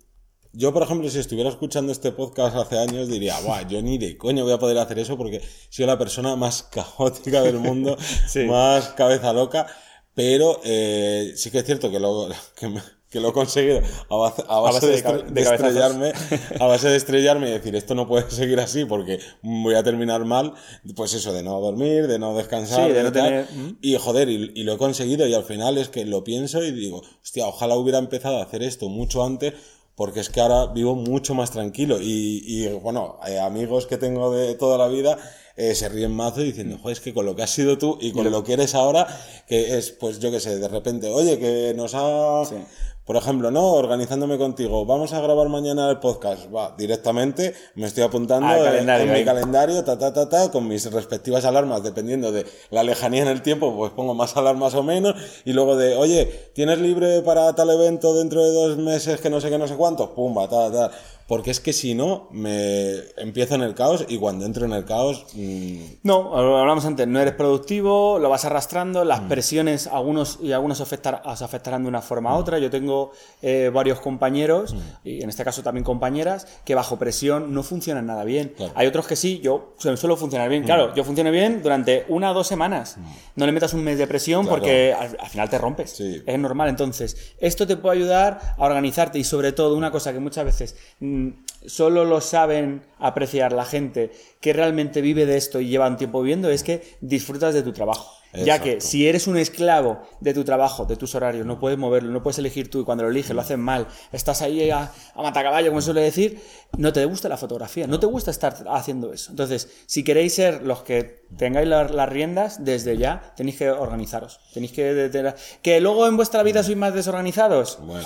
yo, 0.55 0.73
por 0.73 0.83
ejemplo, 0.83 1.09
si 1.11 1.19
estuviera 1.19 1.51
escuchando 1.51 1.93
este 1.93 2.13
podcast 2.13 2.57
hace 2.57 2.79
años, 2.79 3.09
diría, 3.09 3.39
Buah, 3.41 3.67
yo 3.69 3.83
ni 3.83 3.99
de 3.99 4.17
coño 4.17 4.45
voy 4.45 4.53
a 4.53 4.59
poder 4.59 4.79
hacer 4.79 4.99
eso 4.99 5.17
porque 5.17 5.41
soy 5.69 5.87
la 5.87 5.99
persona 5.99 6.37
más 6.37 6.63
caótica 6.73 7.43
del 7.43 7.59
mundo, 7.59 7.97
Sí. 8.29 8.41
más 8.45 8.89
cabeza 8.91 9.33
loca, 9.33 9.67
pero 10.15 10.61
eh, 10.65 11.33
sí 11.37 11.51
que 11.51 11.59
es 11.59 11.65
cierto 11.65 11.91
que 11.91 11.99
lo, 12.01 12.29
que, 12.57 12.69
me- 12.69 12.83
que 13.11 13.21
lo 13.21 13.29
he 13.29 13.33
conseguido 13.33 13.81
a 14.11 14.17
base, 14.17 14.43
a 14.49 14.59
base 14.61 14.87
base 14.91 15.23
de, 15.33 15.41
estrellarme, 15.43 16.13
a 16.59 16.67
base 16.67 16.89
de 16.89 16.97
estrellarme 16.97 17.49
y 17.49 17.53
decir, 17.53 17.75
esto 17.77 17.95
no 17.95 18.09
puede 18.09 18.29
seguir 18.31 18.59
así 18.59 18.85
porque 18.85 19.21
voy 19.43 19.75
a 19.77 19.83
terminar 19.85 20.25
mal, 20.25 20.55
pues 20.97 21.15
eso, 21.15 21.33
de 21.33 21.43
no 21.45 21.61
dormir, 21.61 22.09
de 22.09 22.19
no 22.19 22.35
descansar, 22.37 22.89
Sí, 22.89 22.93
de 22.93 23.03
no 23.05 23.13
tener-. 23.13 23.47
Y 23.83 23.97
joder, 23.99 24.29
y, 24.29 24.51
y 24.57 24.63
lo 24.65 24.73
he 24.75 24.79
conseguido 24.79 25.27
y 25.29 25.35
al 25.35 25.45
final 25.45 25.79
es 25.79 25.89
que 25.89 26.05
lo 26.05 26.25
pienso 26.25 26.63
y 26.65 26.73
digo, 26.73 27.03
hostia, 27.23 27.47
ojalá 27.47 27.77
hubiera 27.77 27.99
empezado 27.99 28.39
a 28.39 28.43
hacer 28.43 28.63
esto 28.65 28.89
mucho 28.89 29.23
antes 29.25 29.55
porque 29.95 30.21
es 30.21 30.29
que 30.31 30.41
ahora 30.41 30.73
vivo 30.73 30.95
mucho 30.95 31.35
más 31.35 31.51
tranquilo 31.51 31.99
y, 32.01 32.43
y, 32.47 32.69
bueno, 32.69 33.19
eh, 33.27 33.39
amigos 33.39 33.87
que 33.87 33.97
tengo 33.97 34.33
de 34.33 34.55
toda 34.55 34.79
la 34.79 34.89
vida 34.89 35.19
eh, 35.57 35.75
se 35.75 35.89
ríen 35.89 36.13
mazo 36.13 36.41
diciendo, 36.41 36.79
joder, 36.83 36.97
es 36.97 37.01
que 37.01 37.15
con 37.15 37.27
lo 37.27 37.37
que 37.37 37.43
has 37.45 37.51
sido 37.51 37.79
tú 37.79 37.97
y 38.01 38.11
con 38.11 38.29
lo 38.29 38.43
que 38.43 38.55
eres 38.55 38.75
ahora, 38.75 39.07
que 39.47 39.79
es, 39.79 39.93
pues 39.93 40.19
yo 40.19 40.33
qué 40.33 40.41
sé, 40.41 40.59
de 40.59 40.69
repente, 40.69 41.09
oye, 41.09 41.39
que 41.39 41.75
nos 41.77 41.95
ha... 41.95 42.45
Sí. 42.45 42.57
Por 43.05 43.17
ejemplo, 43.17 43.51
no, 43.51 43.73
organizándome 43.75 44.39
contigo, 44.39 44.87
vamos 44.87 45.13
a 45.13 45.21
grabar 45.21 45.51
mañana 45.51 45.91
el 45.91 45.99
podcast. 45.99 46.47
Va, 46.55 46.75
directamente 46.79 47.53
me 47.75 47.87
estoy 47.87 48.03
apuntando 48.03 48.49
calendario, 48.49 49.13
en 49.13 49.19
mi 49.19 49.25
calendario, 49.27 49.85
ta, 49.85 49.99
ta, 49.99 50.11
ta, 50.11 50.27
ta, 50.27 50.51
con 50.51 50.67
mis 50.67 50.91
respectivas 50.91 51.45
alarmas, 51.45 51.83
dependiendo 51.83 52.33
de 52.33 52.47
la 52.71 52.83
lejanía 52.83 53.21
en 53.21 53.29
el 53.29 53.43
tiempo, 53.43 53.77
pues 53.77 53.93
pongo 53.93 54.15
más 54.15 54.35
alarmas 54.39 54.75
o 54.75 54.83
menos. 54.83 55.15
Y 55.45 55.53
luego 55.53 55.77
de, 55.77 55.97
oye, 55.97 56.51
¿tienes 56.55 56.79
libre 56.79 57.21
para 57.21 57.55
tal 57.55 57.69
evento 57.69 58.15
dentro 58.15 58.43
de 58.43 58.53
dos 58.53 58.79
meses 58.79 59.21
que 59.21 59.29
no 59.29 59.39
sé 59.39 59.51
qué, 59.51 59.59
no 59.59 59.69
sé 59.69 59.75
cuánto? 59.75 60.15
Pumba, 60.15 60.49
tal, 60.49 60.73
tal. 60.73 60.91
Porque 61.27 61.51
es 61.51 61.59
que 61.61 61.73
si 61.73 61.95
no, 61.95 62.29
me 62.33 62.97
empiezo 63.17 63.55
en 63.55 63.63
el 63.63 63.75
caos 63.75 64.05
y 64.09 64.19
cuando 64.19 64.45
entro 64.45 64.67
en 64.67 64.73
el 64.73 64.85
caos, 64.85 65.25
mm, 65.35 65.79
No, 66.03 66.31
lo 66.43 66.59
hablamos 66.59 66.85
antes, 66.85 67.07
no 67.09 67.19
eres 67.19 67.33
productivo, 67.35 68.19
lo 68.19 68.29
vas 68.29 68.45
arrastrando, 68.45 69.05
Mm. 69.05 69.09
las 69.09 69.21
presiones, 69.21 69.87
algunos 69.87 70.39
y 70.43 70.53
algunos 70.53 70.81
afectar- 70.83 71.23
os 71.25 71.41
afectarán 71.41 71.83
de 71.83 71.89
una 71.89 72.03
forma 72.03 72.31
Mm. 72.31 72.33
a 72.33 72.37
otra. 72.37 72.59
Yo 72.59 72.71
tengo 72.71 73.13
eh, 73.43 73.71
varios 73.73 74.01
compañeros, 74.01 74.75
y 75.05 75.23
en 75.23 75.29
este 75.29 75.45
caso 75.45 75.63
también 75.63 75.85
compañeras, 75.85 76.47
que 76.65 76.75
bajo 76.75 76.99
presión 76.99 77.53
no 77.55 77.63
funcionan 77.63 78.07
nada 78.07 78.25
bien. 78.25 78.53
Claro. 78.57 78.73
Mm. 78.75 78.79
Hay 78.79 78.87
otros 78.87 79.07
que 79.07 79.17
sí, 79.17 79.41
yo 79.43 79.75
su- 79.79 79.95
suelo 79.97 80.17
funcionar 80.17 80.49
bien. 80.49 80.65
Claro, 80.65 80.95
yo 80.95 81.05
funciono 81.05 81.31
bien 81.31 81.63
durante 81.63 82.05
una 82.09 82.31
o 82.31 82.35
dos 82.35 82.47
semanas. 82.47 82.97
No 83.37 83.47
le 83.47 83.53
metas 83.53 83.73
un 83.75 83.83
mes 83.85 83.97
de 83.99 84.07
presión 84.07 84.43
Claro. 84.43 84.59
porque 84.61 84.93
al, 84.93 85.17
al 85.19 85.29
final 85.29 85.49
te 85.51 85.59
rompes. 85.59 85.91
Sí. 85.91 86.23
Es 86.27 86.39
normal. 86.39 86.69
Entonces, 86.69 87.35
esto 87.39 87.67
te 87.67 87.77
puede 87.77 87.97
ayudar 87.99 88.41
a 88.59 88.65
organizarte 88.65 89.19
y 89.19 89.25
sobre 89.25 89.53
todo 89.53 89.75
una 89.77 89.91
cosa 89.91 90.13
que 90.13 90.19
muchas 90.21 90.45
veces 90.45 90.77
mm, 91.15 91.33
solo 91.67 92.05
lo 92.05 92.21
saben 92.21 92.83
apreciar 92.99 93.53
la 93.53 93.65
gente 93.65 94.13
que 94.41 94.53
realmente 94.53 95.01
vive 95.01 95.27
de 95.27 95.37
esto 95.37 95.61
y 95.61 95.69
lleva 95.69 95.87
un 95.89 95.97
tiempo 95.97 96.21
viviendo 96.23 96.49
es 96.51 96.63
que 96.63 96.83
disfrutas 97.01 97.55
de 97.55 97.63
tu 97.63 97.73
trabajo. 97.73 98.13
Ya 98.37 98.61
que 98.61 98.81
si 98.81 99.07
eres 99.07 99.29
un 99.29 99.37
esclavo 99.37 100.03
de 100.19 100.35
tu 100.35 100.43
trabajo, 100.43 100.87
de 100.87 100.97
tus 100.97 101.15
horarios, 101.15 101.47
no 101.47 101.61
puedes 101.61 101.79
moverlo, 101.79 102.11
no 102.11 102.21
puedes 102.21 102.37
elegir 102.41 102.69
tú 102.69 102.81
y 102.81 102.85
cuando 102.85 103.05
lo 103.05 103.11
eliges 103.11 103.31
lo 103.31 103.41
haces 103.41 103.59
mal, 103.59 103.87
estás 104.11 104.43
ahí 104.43 104.71
a, 104.71 104.91
a 105.15 105.23
matacaballo, 105.23 105.69
como 105.71 105.81
suele 105.81 106.01
decir, 106.01 106.41
no 106.77 106.93
te 106.93 107.05
gusta 107.05 107.29
la 107.29 107.37
fotografía, 107.37 107.87
no 107.87 108.01
te 108.01 108.07
gusta 108.07 108.33
estar 108.33 108.57
haciendo 108.71 109.13
eso. 109.13 109.31
Entonces, 109.31 109.69
si 109.87 110.03
queréis 110.03 110.35
ser 110.35 110.65
los 110.65 110.83
que 110.83 111.23
tengáis 111.39 111.69
la- 111.69 111.85
las 111.85 112.09
riendas, 112.09 112.65
desde 112.65 112.97
ya 112.97 113.33
tenéis 113.37 113.57
que 113.59 113.71
organizaros. 113.71 114.41
Tenéis 114.53 114.73
que... 114.73 114.83
de- 114.93 115.09
de- 115.11 115.35
que 115.63 115.81
luego 115.81 116.09
en 116.09 116.17
vuestra 116.17 116.43
vida 116.43 116.65
sois 116.65 116.77
más 116.77 116.93
desorganizados. 116.93 117.79
Bueno. 117.83 118.03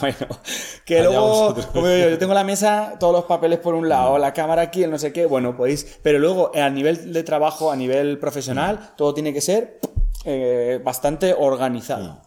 que 0.84 1.02
luego, 1.04 1.54
como 1.72 1.86
yo, 1.86 2.10
yo 2.10 2.18
tengo 2.18 2.34
la 2.34 2.44
mesa, 2.44 2.96
todos 3.00 3.14
los 3.14 3.24
papeles 3.24 3.47
por 3.56 3.74
un 3.74 3.88
lado, 3.88 4.18
la 4.18 4.34
cámara 4.34 4.60
aquí, 4.60 4.82
el 4.82 4.90
no 4.90 4.98
sé 4.98 5.12
qué, 5.14 5.24
bueno, 5.24 5.56
podéis... 5.56 5.98
Pero 6.02 6.18
luego, 6.18 6.50
a 6.54 6.68
nivel 6.68 7.14
de 7.14 7.22
trabajo, 7.22 7.70
a 7.72 7.76
nivel 7.76 8.18
profesional, 8.18 8.92
todo 8.96 9.14
tiene 9.14 9.32
que 9.32 9.40
ser 9.40 9.80
eh, 10.24 10.78
bastante 10.84 11.32
organizado. 11.32 12.20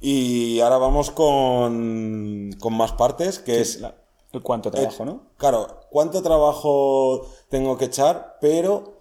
Y 0.00 0.60
ahora 0.60 0.76
vamos 0.76 1.10
con, 1.10 2.50
con 2.60 2.74
más 2.74 2.92
partes, 2.92 3.38
que 3.38 3.60
es... 3.62 3.80
La- 3.80 3.94
el 4.32 4.42
cuánto 4.42 4.70
trabajo, 4.70 5.04
¿no? 5.04 5.22
Claro, 5.38 5.80
¿cuánto 5.90 6.20
trabajo 6.20 7.24
tengo 7.48 7.78
que 7.78 7.84
echar? 7.84 8.36
Pero, 8.40 9.00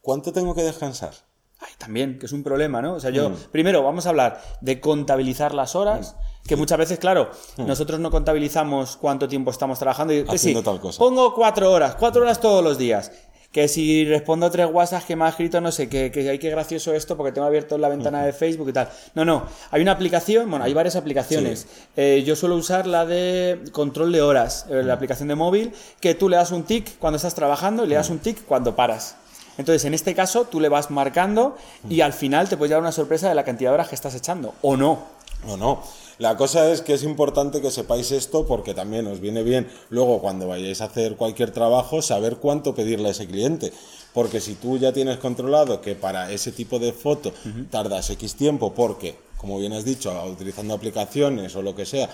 ¿cuánto 0.00 0.32
tengo 0.32 0.54
que 0.54 0.62
descansar? 0.62 1.10
Ay, 1.58 1.72
también, 1.78 2.20
que 2.20 2.26
es 2.26 2.32
un 2.32 2.44
problema, 2.44 2.80
¿no? 2.80 2.94
O 2.94 3.00
sea, 3.00 3.10
yo, 3.10 3.32
primero 3.50 3.82
vamos 3.82 4.06
a 4.06 4.10
hablar 4.10 4.40
de 4.60 4.78
contabilizar 4.80 5.52
las 5.52 5.74
horas, 5.74 6.14
que 6.46 6.56
muchas 6.56 6.78
veces, 6.78 6.98
claro, 6.98 7.30
nosotros 7.58 8.00
no 8.00 8.10
contabilizamos 8.10 8.96
cuánto 8.96 9.28
tiempo 9.28 9.50
estamos 9.50 9.78
trabajando. 9.78 10.14
Y, 10.14 10.24
que 10.24 10.38
sí, 10.38 10.54
tal 10.62 10.80
cosa. 10.80 10.98
Pongo 10.98 11.34
cuatro 11.34 11.70
horas, 11.70 11.94
cuatro 11.96 12.22
horas 12.22 12.40
todos 12.40 12.64
los 12.64 12.78
días. 12.78 13.12
Que 13.52 13.66
si 13.66 14.04
respondo 14.04 14.50
tres 14.50 14.68
WhatsApp 14.70 15.04
que 15.04 15.16
me 15.16 15.24
ha 15.24 15.28
escrito, 15.30 15.58
no 15.62 15.72
sé, 15.72 15.88
que, 15.88 16.10
que 16.10 16.28
hay 16.28 16.38
que 16.38 16.50
gracioso 16.50 16.92
esto 16.92 17.16
porque 17.16 17.32
tengo 17.32 17.46
abierto 17.46 17.78
la 17.78 17.88
ventana 17.88 18.22
de 18.22 18.34
Facebook 18.34 18.68
y 18.68 18.72
tal. 18.74 18.90
No, 19.14 19.24
no. 19.24 19.44
Hay 19.70 19.80
una 19.80 19.92
aplicación, 19.92 20.50
bueno, 20.50 20.66
hay 20.66 20.74
varias 20.74 20.96
aplicaciones. 20.96 21.66
Eh, 21.96 22.22
yo 22.26 22.36
suelo 22.36 22.56
usar 22.56 22.86
la 22.86 23.06
de 23.06 23.62
control 23.72 24.12
de 24.12 24.20
horas, 24.20 24.66
eh, 24.68 24.82
la 24.82 24.92
aplicación 24.92 25.28
de 25.28 25.34
móvil, 25.34 25.72
que 25.98 26.14
tú 26.14 26.28
le 26.28 26.36
das 26.36 26.50
un 26.50 26.64
tic 26.64 26.98
cuando 26.98 27.16
estás 27.16 27.34
trabajando 27.34 27.84
y 27.84 27.88
le 27.88 27.94
das 27.94 28.10
un 28.10 28.18
tic 28.18 28.44
cuando 28.44 28.76
paras. 28.76 29.16
Entonces, 29.56 29.84
en 29.86 29.94
este 29.94 30.14
caso, 30.14 30.44
tú 30.44 30.60
le 30.60 30.68
vas 30.68 30.90
marcando 30.90 31.56
y 31.88 32.02
al 32.02 32.12
final 32.12 32.48
te 32.48 32.56
puede 32.56 32.68
llevar 32.68 32.82
una 32.82 32.92
sorpresa 32.92 33.28
de 33.28 33.34
la 33.34 33.44
cantidad 33.44 33.70
de 33.70 33.74
horas 33.74 33.88
que 33.88 33.94
estás 33.94 34.14
echando. 34.14 34.54
O 34.62 34.76
no. 34.76 35.04
No, 35.46 35.56
no. 35.56 35.82
La 36.18 36.36
cosa 36.36 36.70
es 36.72 36.80
que 36.80 36.94
es 36.94 37.04
importante 37.04 37.60
que 37.60 37.70
sepáis 37.70 38.10
esto 38.10 38.44
porque 38.44 38.74
también 38.74 39.06
os 39.06 39.20
viene 39.20 39.44
bien 39.44 39.68
luego 39.88 40.20
cuando 40.20 40.48
vayáis 40.48 40.80
a 40.80 40.86
hacer 40.86 41.16
cualquier 41.16 41.52
trabajo 41.52 42.02
saber 42.02 42.38
cuánto 42.38 42.74
pedirle 42.74 43.08
a 43.08 43.10
ese 43.12 43.28
cliente. 43.28 43.72
Porque 44.12 44.40
si 44.40 44.54
tú 44.54 44.78
ya 44.78 44.92
tienes 44.92 45.18
controlado 45.18 45.80
que 45.80 45.94
para 45.94 46.32
ese 46.32 46.50
tipo 46.50 46.78
de 46.78 46.92
foto 46.92 47.32
tardas 47.70 48.10
X 48.10 48.34
tiempo 48.34 48.74
porque, 48.74 49.16
como 49.36 49.58
bien 49.58 49.72
has 49.72 49.84
dicho, 49.84 50.12
utilizando 50.24 50.74
aplicaciones 50.74 51.54
o 51.54 51.62
lo 51.62 51.76
que 51.76 51.86
sea, 51.86 52.10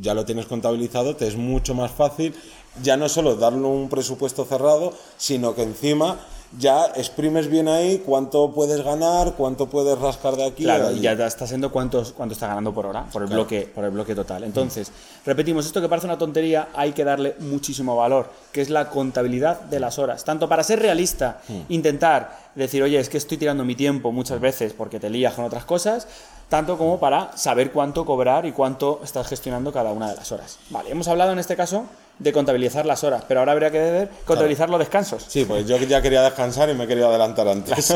ya 0.00 0.14
lo 0.14 0.24
tienes 0.24 0.46
contabilizado, 0.46 1.16
te 1.16 1.26
es 1.26 1.36
mucho 1.36 1.74
más 1.74 1.90
fácil 1.90 2.34
ya 2.80 2.96
no 2.96 3.08
solo 3.08 3.36
darle 3.36 3.66
un 3.66 3.88
presupuesto 3.88 4.44
cerrado, 4.44 4.94
sino 5.18 5.54
que 5.54 5.62
encima 5.62 6.18
ya 6.58 6.86
exprimes 6.96 7.48
bien 7.48 7.68
ahí 7.68 8.02
cuánto 8.04 8.52
puedes 8.52 8.82
ganar, 8.84 9.34
cuánto 9.36 9.66
puedes 9.66 9.98
rascar 9.98 10.36
de 10.36 10.44
aquí. 10.44 10.64
Claro, 10.64 10.90
y 10.90 11.00
ya 11.00 11.12
está 11.12 11.46
siendo 11.46 11.72
cuántos, 11.72 12.12
cuánto 12.12 12.34
está 12.34 12.46
ganando 12.46 12.72
por 12.74 12.86
hora, 12.86 13.04
por 13.12 13.22
el, 13.22 13.28
Claro. 13.28 13.42
bloque, 13.42 13.62
por 13.74 13.84
el 13.84 13.90
bloque 13.90 14.14
total. 14.14 14.44
Entonces, 14.44 14.92
repetimos, 15.24 15.64
esto 15.66 15.80
que 15.80 15.88
parece 15.88 16.06
una 16.06 16.18
tontería, 16.18 16.68
hay 16.74 16.92
que 16.92 17.04
darle 17.04 17.36
muchísimo 17.40 17.96
valor, 17.96 18.30
que 18.52 18.60
es 18.60 18.70
la 18.70 18.90
contabilidad 18.90 19.60
de 19.62 19.80
las 19.80 19.98
horas. 19.98 20.24
Tanto 20.24 20.48
para 20.48 20.62
ser 20.62 20.80
realista, 20.80 21.40
intentar 21.68 22.38
decir, 22.54 22.82
oye, 22.82 22.98
es 22.98 23.08
que 23.08 23.18
estoy 23.18 23.38
tirando 23.38 23.64
mi 23.64 23.74
tiempo 23.74 24.12
muchas 24.12 24.40
veces 24.40 24.74
porque 24.74 25.00
te 25.00 25.08
lías 25.08 25.34
con 25.34 25.44
otras 25.44 25.64
cosas, 25.64 26.06
tanto 26.48 26.76
como 26.76 27.00
para 27.00 27.34
saber 27.36 27.72
cuánto 27.72 28.04
cobrar 28.04 28.44
y 28.44 28.52
cuánto 28.52 29.00
estás 29.02 29.26
gestionando 29.26 29.72
cada 29.72 29.90
una 29.92 30.10
de 30.10 30.16
las 30.16 30.30
horas. 30.32 30.58
Vale, 30.68 30.90
hemos 30.90 31.08
hablado 31.08 31.32
en 31.32 31.38
este 31.38 31.56
caso 31.56 31.86
de 32.18 32.32
contabilizar 32.32 32.86
las 32.86 33.02
horas, 33.04 33.24
pero 33.26 33.40
ahora 33.40 33.52
habría 33.52 33.70
que 33.70 33.78
ver 33.78 34.10
contabilizar 34.24 34.70
los 34.70 34.78
descansos. 34.78 35.24
Sí, 35.28 35.44
pues 35.44 35.66
yo 35.66 35.76
ya 35.78 36.00
quería 36.00 36.22
descansar 36.22 36.70
y 36.70 36.74
me 36.74 36.84
he 36.84 36.86
querido 36.86 37.08
adelantar 37.08 37.48
antes. 37.48 37.94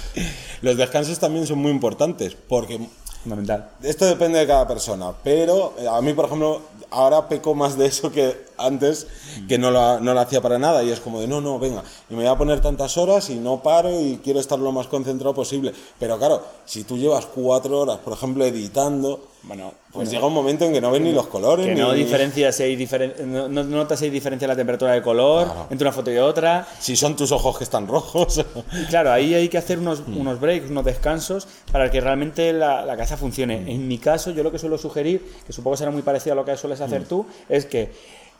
los 0.62 0.76
descansos 0.76 1.18
también 1.18 1.46
son 1.46 1.58
muy 1.58 1.70
importantes 1.70 2.34
porque 2.48 2.80
Fundamental. 3.22 3.68
esto 3.82 4.06
depende 4.06 4.38
de 4.38 4.46
cada 4.46 4.66
persona, 4.66 5.12
pero 5.22 5.74
eh, 5.78 5.86
a 5.88 6.00
mí, 6.00 6.12
por 6.14 6.26
ejemplo, 6.26 6.62
ahora 6.90 7.28
peco 7.28 7.54
más 7.54 7.76
de 7.76 7.86
eso 7.86 8.10
que 8.10 8.47
antes, 8.58 9.06
que 9.48 9.58
no 9.58 9.70
lo, 9.70 10.00
no 10.00 10.14
lo 10.14 10.20
hacía 10.20 10.40
para 10.40 10.58
nada. 10.58 10.82
Y 10.82 10.90
es 10.90 11.00
como 11.00 11.20
de, 11.20 11.28
no, 11.28 11.40
no, 11.40 11.58
venga, 11.58 11.82
y 12.10 12.14
me 12.14 12.22
voy 12.24 12.32
a 12.32 12.36
poner 12.36 12.60
tantas 12.60 12.96
horas 12.98 13.30
y 13.30 13.36
no 13.36 13.62
paro 13.62 13.90
y 14.00 14.20
quiero 14.22 14.40
estar 14.40 14.58
lo 14.58 14.72
más 14.72 14.86
concentrado 14.88 15.34
posible. 15.34 15.72
Pero 15.98 16.18
claro, 16.18 16.42
si 16.64 16.84
tú 16.84 16.96
llevas 16.98 17.26
cuatro 17.26 17.80
horas, 17.80 17.98
por 17.98 18.12
ejemplo, 18.12 18.44
editando, 18.44 19.20
Bueno, 19.44 19.72
pues 19.92 20.10
llega 20.10 20.26
un 20.26 20.34
momento 20.34 20.64
en 20.64 20.72
que 20.72 20.80
no 20.80 20.90
ven 20.90 21.04
ni 21.04 21.12
los 21.12 21.26
colores. 21.28 21.64
que 21.66 21.74
ni... 21.74 21.80
no 21.80 21.92
diferencias 21.92 22.54
si 22.56 22.62
hay 22.64 22.76
diferen- 22.76 23.14
no, 23.24 23.48
no 23.48 23.62
notas 23.64 23.98
si 24.00 24.06
hay 24.06 24.10
diferencia 24.10 24.44
en 24.46 24.50
la 24.50 24.56
temperatura 24.56 24.92
de 24.92 25.00
color 25.00 25.46
entre 25.70 25.86
una 25.86 25.92
foto 25.92 26.10
y 26.12 26.18
otra. 26.18 26.66
Si 26.80 26.96
son 26.96 27.16
tus 27.16 27.32
ojos 27.32 27.56
que 27.56 27.64
están 27.64 27.86
rojos. 27.86 28.44
Y 28.72 28.84
claro, 28.86 29.10
ahí 29.12 29.32
hay 29.34 29.48
que 29.48 29.56
hacer 29.58 29.78
unos, 29.78 30.02
unos 30.06 30.40
breaks, 30.40 30.70
unos 30.70 30.84
descansos 30.84 31.46
para 31.72 31.90
que 31.90 32.00
realmente 32.00 32.52
la, 32.52 32.84
la 32.84 32.96
cabeza 32.96 33.16
funcione. 33.16 33.72
En 33.72 33.86
mi 33.88 33.98
caso, 33.98 34.30
yo 34.32 34.42
lo 34.42 34.50
que 34.52 34.58
suelo 34.58 34.76
sugerir, 34.76 35.24
que 35.46 35.52
supongo 35.52 35.76
será 35.76 35.90
muy 35.90 36.02
parecido 36.02 36.32
a 36.34 36.36
lo 36.36 36.44
que 36.44 36.56
sueles 36.56 36.80
hacer 36.80 37.04
tú, 37.06 37.24
es 37.48 37.64
que 37.64 37.92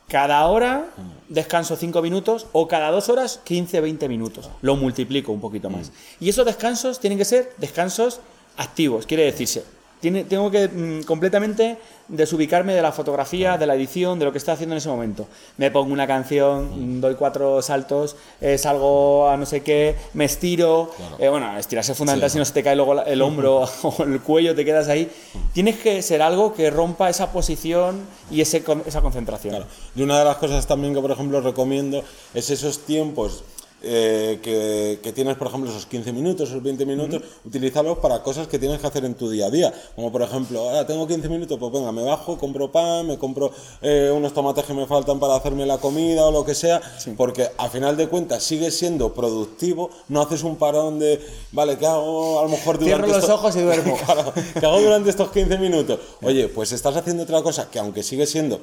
cada 0.08 0.46
hora 0.46 0.88
descanso 1.28 1.76
5 1.76 2.00
minutos 2.02 2.46
o 2.52 2.66
cada 2.66 2.90
dos 2.90 3.08
horas 3.08 3.40
15, 3.44 3.80
20 3.80 4.08
minutos. 4.08 4.48
Lo 4.62 4.76
multiplico 4.76 5.32
un 5.32 5.40
poquito 5.40 5.70
más. 5.70 5.92
Y 6.18 6.28
esos 6.28 6.46
descansos 6.46 6.98
tienen 6.98 7.18
que 7.18 7.24
ser 7.24 7.52
descansos 7.58 8.20
activos, 8.56 9.06
quiere 9.06 9.24
decirse. 9.24 9.64
Tiene, 10.00 10.24
tengo 10.24 10.50
que 10.50 10.68
mm, 10.68 11.02
completamente 11.04 11.76
desubicarme 12.08 12.72
de 12.72 12.80
la 12.82 12.92
fotografía, 12.92 13.58
de 13.58 13.66
la 13.66 13.74
edición, 13.74 14.18
de 14.18 14.24
lo 14.24 14.32
que 14.32 14.38
estoy 14.38 14.54
haciendo 14.54 14.74
en 14.74 14.78
ese 14.78 14.88
momento. 14.88 15.26
Me 15.56 15.70
pongo 15.70 15.92
una 15.92 16.06
canción, 16.06 16.98
mm, 16.98 17.00
doy 17.00 17.14
cuatro 17.16 17.60
saltos, 17.62 18.16
eh, 18.40 18.56
salgo 18.58 19.28
a 19.28 19.36
no 19.36 19.44
sé 19.44 19.62
qué, 19.62 19.96
me 20.14 20.24
estiro. 20.24 20.90
Eh, 21.18 21.28
bueno, 21.28 21.56
estirarse 21.58 21.92
es 21.92 21.98
fundamental, 21.98 22.30
Sí. 22.30 22.34
si 22.34 22.38
no 22.38 22.44
se 22.44 22.52
te 22.52 22.62
cae 22.62 22.76
luego 22.76 23.02
el 23.02 23.20
hombro 23.22 23.64
o 23.82 24.02
el 24.04 24.20
cuello, 24.20 24.54
te 24.54 24.64
quedas 24.64 24.88
ahí. 24.88 25.10
Tienes 25.52 25.78
que 25.78 26.00
ser 26.02 26.22
algo 26.22 26.54
que 26.54 26.70
rompa 26.70 27.10
esa 27.10 27.32
posición 27.32 28.00
y 28.30 28.40
ese, 28.40 28.62
esa 28.86 29.00
concentración. 29.00 29.54
Claro. 29.54 29.66
Y 29.96 30.02
una 30.02 30.18
de 30.18 30.24
las 30.24 30.36
cosas 30.36 30.66
también 30.66 30.94
que, 30.94 31.00
por 31.00 31.10
ejemplo, 31.10 31.40
recomiendo 31.40 32.02
es 32.34 32.50
esos 32.50 32.80
tiempos 32.86 33.42
eh, 33.82 34.40
que, 34.42 34.98
que 35.02 35.12
tienes, 35.12 35.36
por 35.36 35.48
ejemplo, 35.48 35.70
esos 35.70 35.86
15 35.86 36.12
minutos, 36.12 36.48
esos 36.48 36.62
20 36.62 36.84
minutos, 36.84 37.22
utilizarlos 37.44 37.98
para 37.98 38.22
cosas 38.22 38.48
que 38.48 38.58
tienes 38.58 38.80
que 38.80 38.86
hacer 38.86 39.04
en 39.04 39.14
tu 39.14 39.30
día 39.30 39.46
a 39.46 39.50
día. 39.50 39.72
Como, 39.94 40.10
por 40.10 40.22
ejemplo, 40.22 40.60
ahora 40.60 40.86
tengo 40.86 41.06
15 41.06 41.28
minutos, 41.28 41.58
pues 41.58 41.72
venga, 41.72 41.92
me 41.92 42.02
bajo, 42.02 42.38
compro 42.38 42.72
pan, 42.72 43.06
me 43.06 43.18
compro 43.18 43.52
eh, 43.82 44.12
unos 44.14 44.34
tomates 44.34 44.64
que 44.64 44.74
me 44.74 44.86
faltan 44.86 45.20
para 45.20 45.36
hacerme 45.36 45.66
la 45.66 45.78
comida 45.78 46.24
o 46.24 46.32
lo 46.32 46.44
que 46.44 46.54
sea, 46.54 46.80
porque 47.16 47.48
a 47.56 47.68
final 47.68 47.96
de 47.96 48.08
cuentas 48.08 48.42
sigues 48.42 48.76
siendo 48.76 49.14
productivo, 49.14 49.90
no 50.08 50.22
haces 50.22 50.42
un 50.42 50.56
parón 50.56 50.98
de, 50.98 51.20
vale, 51.52 51.78
¿qué 51.78 51.86
hago 51.86 52.40
a 52.40 52.42
lo 52.42 52.48
mejor 52.48 52.78
durante 52.78 53.06
Cierro 53.06 53.20
los 53.20 53.30
ojos 53.30 53.56
y 53.56 53.60
duermo. 53.60 53.96
Claro, 54.08 54.32
¿qué 54.58 54.64
hago 54.64 54.80
durante 54.80 55.10
estos 55.10 55.30
15 55.30 55.58
minutos? 55.58 56.00
Oye, 56.22 56.48
pues 56.48 56.72
estás 56.72 56.96
haciendo 56.96 57.24
otra 57.24 57.42
cosa 57.42 57.70
que 57.70 57.78
aunque 57.78 58.02
sigue 58.02 58.26
siendo, 58.26 58.60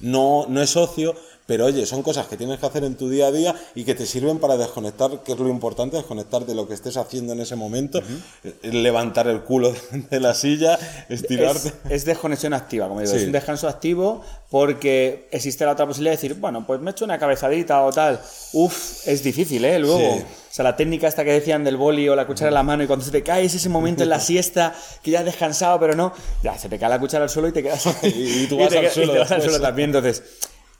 no, 0.00 0.46
no 0.48 0.62
es 0.62 0.76
ocio, 0.76 1.14
pero 1.46 1.66
oye, 1.66 1.86
son 1.86 2.02
cosas 2.02 2.26
que 2.26 2.36
tienes 2.36 2.58
que 2.58 2.66
hacer 2.66 2.82
en 2.84 2.96
tu 2.96 3.08
día 3.08 3.28
a 3.28 3.32
día 3.32 3.54
y 3.74 3.84
que 3.84 3.94
te 3.94 4.04
sirven 4.04 4.38
para 4.38 4.56
desconectar, 4.56 5.22
que 5.22 5.32
es 5.32 5.38
lo 5.38 5.48
importante, 5.48 5.96
desconectar 5.96 6.44
de 6.44 6.54
lo 6.54 6.66
que 6.66 6.74
estés 6.74 6.96
haciendo 6.96 7.32
en 7.32 7.40
ese 7.40 7.54
momento, 7.56 8.00
eh, 8.44 8.54
levantar 8.72 9.28
el 9.28 9.42
culo 9.42 9.72
de 10.10 10.20
la 10.20 10.34
silla, 10.34 10.78
estirarte. 11.08 11.68
Es, 11.68 11.74
es 11.90 12.04
desconexión 12.04 12.52
activa, 12.52 12.88
como 12.88 13.00
digo, 13.00 13.12
Sí. 13.12 13.18
es 13.18 13.24
un 13.24 13.32
descanso 13.32 13.68
activo 13.68 14.22
porque 14.50 15.28
existe 15.30 15.64
la 15.64 15.72
otra 15.72 15.86
posibilidad 15.86 16.12
de 16.12 16.16
decir, 16.16 16.34
bueno, 16.34 16.66
pues 16.66 16.80
me 16.80 16.90
echo 16.90 17.04
una 17.04 17.18
cabezadita 17.18 17.82
o 17.84 17.92
tal. 17.92 18.20
Uf, 18.52 19.06
es 19.06 19.22
difícil, 19.22 19.64
¿eh? 19.64 19.78
Luego, 19.78 19.98
Sí. 19.98 20.22
o 20.22 20.54
sea, 20.56 20.62
la 20.64 20.76
técnica 20.76 21.06
esta 21.08 21.24
que 21.24 21.32
decían 21.32 21.62
del 21.64 21.76
boli 21.76 22.08
o 22.08 22.16
la 22.16 22.26
cuchara 22.26 22.48
en 22.48 22.54
la 22.54 22.62
mano 22.62 22.82
y 22.82 22.86
cuando 22.86 23.04
se 23.04 23.10
te 23.10 23.22
cae 23.22 23.44
es 23.44 23.54
ese 23.54 23.68
momento 23.68 24.02
en 24.02 24.08
la 24.08 24.20
siesta 24.30 24.74
que 25.02 25.10
ya 25.10 25.20
has 25.20 25.24
descansado, 25.24 25.78
pero 25.78 25.94
no, 25.94 26.12
ya 26.42 26.56
se 26.58 26.68
te 26.68 26.78
cae 26.78 26.88
la 26.88 26.98
cuchara 26.98 27.24
al 27.24 27.30
suelo 27.30 27.48
y 27.48 27.52
te 27.52 27.62
quedas 27.62 27.86
Y- 28.02 28.44
y 28.44 28.46
tú 28.48 28.58
vas 28.58 28.70
te 28.70 28.78
al 28.78 28.90
suelo 28.90 29.12
te 29.12 29.18
vas 29.20 29.30
al 29.30 29.42
suelo 29.42 29.60
también, 29.60 29.90
entonces... 29.90 30.22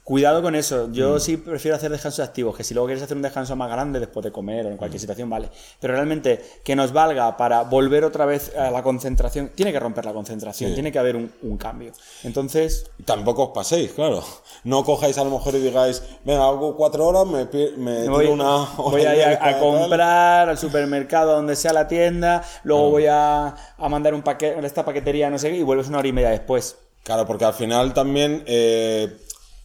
Cuidado 0.07 0.41
con 0.41 0.55
eso. 0.55 0.87
Yo 0.93 1.15
Mm. 1.15 1.19
sí 1.19 1.35
prefiero 1.35 1.75
hacer 1.75 1.91
descansos 1.91 2.25
activos, 2.25 2.55
que 2.55 2.63
si 2.63 2.73
luego 2.73 2.87
quieres 2.87 3.03
hacer 3.03 3.17
un 3.17 3.23
descanso 3.23 3.57
más 3.57 3.69
grande 3.69 3.99
después 3.99 4.23
de 4.23 4.31
comer 4.31 4.65
o 4.65 4.69
en 4.69 4.75
Mm. 4.75 4.77
cualquier 4.77 5.01
situación, 5.01 5.29
vale. 5.29 5.49
Pero 5.81 5.95
realmente 5.95 6.41
que 6.63 6.77
nos 6.77 6.93
valga 6.93 7.35
para 7.35 7.63
volver 7.63 8.05
otra 8.05 8.25
vez 8.25 8.55
a 8.55 8.71
la 8.71 8.81
concentración, 8.83 9.49
tiene 9.53 9.73
que 9.73 9.81
romper 9.81 10.05
la 10.05 10.13
concentración, 10.13 10.69
Sí. 10.69 10.73
tiene 10.75 10.93
que 10.93 10.99
haber 10.99 11.17
un, 11.17 11.29
un 11.41 11.57
cambio. 11.57 11.91
Entonces, 12.23 12.89
Tampoco 13.03 13.43
os 13.43 13.49
paséis, 13.49 13.91
claro. 13.91 14.23
No 14.63 14.85
cojáis 14.85 15.17
a 15.17 15.25
lo 15.25 15.29
mejor 15.31 15.55
y 15.55 15.59
digáis, 15.59 16.01
venga, 16.23 16.45
hago 16.47 16.77
cuatro 16.77 17.05
horas, 17.05 17.25
me, 17.25 17.43
me 17.75 17.99
tiro 18.01 18.11
voy, 18.13 18.27
una 18.27 18.65
voy 18.77 19.01
hora 19.01 19.11
a 19.11 19.15
y 19.15 19.19
ir 19.19 19.23
a, 19.41 19.47
a 19.49 19.59
comprar 19.59 20.47
al 20.49 20.57
supermercado, 20.57 21.33
donde 21.35 21.57
sea 21.57 21.73
la 21.73 21.89
tienda, 21.89 22.43
luego 22.63 22.91
voy 22.91 23.07
a, 23.07 23.47
a 23.77 23.89
mandar 23.89 24.13
un 24.13 24.21
paquete, 24.21 24.65
esta 24.65 24.85
paquetería, 24.85 25.29
no 25.29 25.37
sé 25.37 25.49
qué, 25.49 25.57
y 25.57 25.63
vuelves 25.63 25.89
una 25.89 25.97
hora 25.99 26.07
y 26.07 26.13
media 26.13 26.29
después. 26.29 26.77
Claro, 27.03 27.25
porque 27.25 27.45
al 27.45 27.53
final 27.53 27.93
también 27.93 28.43
eh, 28.47 29.17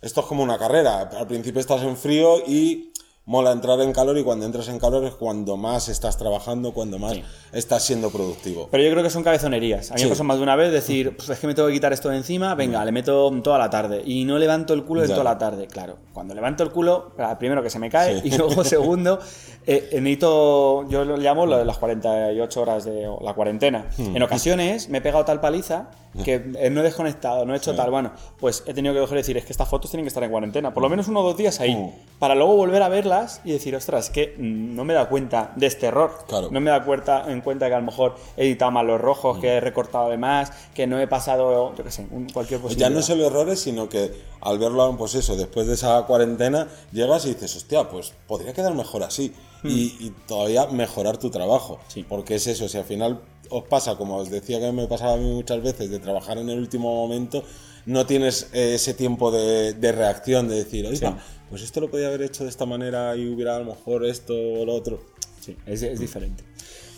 esto 0.02 0.20
es 0.20 0.26
como 0.26 0.42
una 0.42 0.58
carrera. 0.58 1.00
Al 1.16 1.26
principio 1.26 1.60
estás 1.60 1.82
en 1.82 1.96
frío 1.96 2.38
y 2.46 2.88
mola 3.24 3.52
entrar 3.52 3.80
en 3.80 3.92
calor 3.92 4.18
y 4.18 4.24
cuando 4.24 4.44
entras 4.44 4.66
en 4.66 4.80
calor 4.80 5.04
es 5.04 5.14
cuando 5.14 5.56
más 5.56 5.88
estás 5.88 6.18
trabajando, 6.18 6.72
cuando 6.74 6.98
más 6.98 7.18
estás 7.52 7.84
siendo 7.84 8.10
productivo. 8.10 8.66
Pero 8.68 8.82
yo 8.82 8.90
creo 8.90 9.04
que 9.04 9.10
son 9.10 9.22
cabezonerías. 9.22 9.92
A 9.92 9.94
mí 9.94 10.00
Sí. 10.00 10.06
me 10.06 10.10
pasó 10.10 10.24
más 10.24 10.38
de 10.38 10.42
una 10.42 10.56
vez 10.56 10.72
decir, 10.72 11.16
pues 11.16 11.28
es 11.28 11.38
que 11.38 11.46
me 11.46 11.54
tengo 11.54 11.68
que 11.68 11.74
quitar 11.74 11.92
esto 11.92 12.08
de 12.08 12.16
encima, 12.16 12.56
venga, 12.56 12.84
le 12.84 12.90
meto 12.90 13.30
toda 13.40 13.58
la 13.58 13.70
tarde. 13.70 14.02
Y 14.04 14.24
no 14.24 14.38
levanto 14.38 14.74
el 14.74 14.82
culo 14.84 15.02
de 15.02 15.08
toda 15.08 15.22
la 15.22 15.38
tarde. 15.38 15.68
Claro, 15.68 15.98
cuando 16.12 16.34
levanto 16.34 16.64
el 16.64 16.72
culo, 16.72 17.12
primero 17.38 17.62
que 17.62 17.70
se 17.70 17.78
me 17.78 17.88
cae 17.88 18.22
Sí. 18.22 18.28
y 18.28 18.30
luego 18.36 18.64
segundo, 18.64 19.20
eh, 19.68 19.88
necesito, 20.00 20.88
yo 20.88 21.04
lo 21.04 21.16
llamo 21.16 21.46
lo 21.46 21.58
de 21.58 21.64
las 21.64 21.78
48 21.78 22.60
horas 22.60 22.84
de 22.84 23.08
la 23.20 23.34
cuarentena. 23.34 23.86
Hmm. 23.98 24.16
En 24.16 24.22
ocasiones 24.24 24.88
me 24.88 24.98
he 24.98 25.00
pegado 25.00 25.24
tal 25.24 25.40
paliza 25.40 25.90
que 26.24 26.34
eh, 26.58 26.70
no 26.70 26.80
he 26.80 26.82
desconectado, 26.84 27.44
no 27.44 27.54
he 27.54 27.56
hecho 27.56 27.74
tal. 27.74 27.90
Bueno, 27.90 28.12
pues 28.38 28.62
he 28.66 28.74
tenido 28.74 28.94
que 28.94 29.00
coger 29.00 29.18
y 29.18 29.20
decir, 29.22 29.36
es 29.36 29.44
que 29.44 29.52
estas 29.52 29.68
fotos 29.68 29.90
tienen 29.90 30.04
que 30.04 30.08
estar 30.08 30.22
en 30.22 30.30
cuarentena, 30.30 30.72
por 30.74 30.82
lo 30.82 30.88
menos 30.88 31.08
uno 31.08 31.20
o 31.20 31.22
dos 31.22 31.36
días 31.36 31.58
ahí, 31.60 31.74
Mm. 31.74 31.90
para 32.18 32.34
luego 32.34 32.54
volver 32.56 32.82
a 32.82 32.88
verlas 32.88 33.40
y 33.44 33.52
decir, 33.52 33.74
ostras, 33.74 34.10
que 34.10 34.34
mm, 34.38 34.74
no 34.76 34.84
me 34.84 34.92
he 34.92 34.96
dado 34.96 35.08
cuenta 35.08 35.52
de 35.56 35.66
este 35.66 35.86
error. 35.86 36.10
Claro. 36.28 36.48
No 36.50 36.60
me 36.60 36.70
he 36.70 36.72
dado 36.72 36.84
cuenta, 36.84 37.24
en 37.32 37.40
cuenta 37.40 37.68
que 37.68 37.74
a 37.74 37.78
lo 37.80 37.86
mejor 37.86 38.16
he 38.36 38.44
editado 38.46 38.70
mal 38.70 38.86
los 38.86 39.00
rojos, 39.00 39.38
que 39.38 39.48
he 39.48 39.60
recortado 39.60 40.10
de 40.10 40.18
más, 40.18 40.50
que 40.74 40.86
no 40.86 41.00
he 41.00 41.06
pasado, 41.06 41.74
yo 41.76 41.84
qué 41.84 41.90
sé, 41.90 42.06
un- 42.10 42.28
cualquier 42.30 42.60
posibilidad. 42.60 42.88
ya 42.90 42.94
no 42.94 43.02
solo 43.02 43.26
errores, 43.26 43.60
sino 43.60 43.88
que 43.88 44.12
al 44.40 44.58
verlo, 44.58 44.94
pues 44.98 45.14
eso, 45.14 45.36
después 45.36 45.66
de 45.66 45.74
esa 45.74 46.02
cuarentena, 46.06 46.68
llegas 46.92 47.24
y 47.26 47.28
dices, 47.34 47.56
hostia, 47.56 47.88
pues 47.88 48.12
podría 48.26 48.52
quedar 48.52 48.74
mejor 48.74 49.02
así. 49.02 49.32
Y, 49.64 49.94
y 50.00 50.12
todavía 50.26 50.66
mejorar 50.66 51.18
tu 51.18 51.30
trabajo. 51.30 51.78
Sí. 51.86 52.04
Porque 52.08 52.34
es 52.34 52.48
eso, 52.48 52.68
si 52.68 52.78
al 52.78 52.84
final 52.84 53.20
os 53.52 53.64
pasa, 53.68 53.96
como 53.96 54.16
os 54.16 54.30
decía 54.30 54.58
que 54.60 54.72
me 54.72 54.86
pasaba 54.86 55.14
a 55.14 55.16
mí 55.16 55.30
muchas 55.30 55.62
veces, 55.62 55.90
de 55.90 55.98
trabajar 55.98 56.38
en 56.38 56.48
el 56.48 56.58
último 56.58 56.94
momento, 56.94 57.44
no 57.86 58.06
tienes 58.06 58.48
eh, 58.52 58.74
ese 58.74 58.94
tiempo 58.94 59.30
de, 59.30 59.74
de 59.74 59.92
reacción, 59.92 60.48
de 60.48 60.56
decir, 60.56 60.86
oiga, 60.86 61.18
pues 61.50 61.62
esto 61.62 61.80
lo 61.80 61.90
podía 61.90 62.08
haber 62.08 62.22
hecho 62.22 62.44
de 62.44 62.50
esta 62.50 62.66
manera 62.66 63.14
y 63.16 63.28
hubiera 63.28 63.56
a 63.56 63.58
lo 63.58 63.66
mejor 63.66 64.04
esto 64.06 64.34
o 64.34 64.64
lo 64.64 64.74
otro. 64.74 65.02
Sí, 65.40 65.56
es, 65.66 65.82
es 65.82 65.98
diferente. 66.00 66.44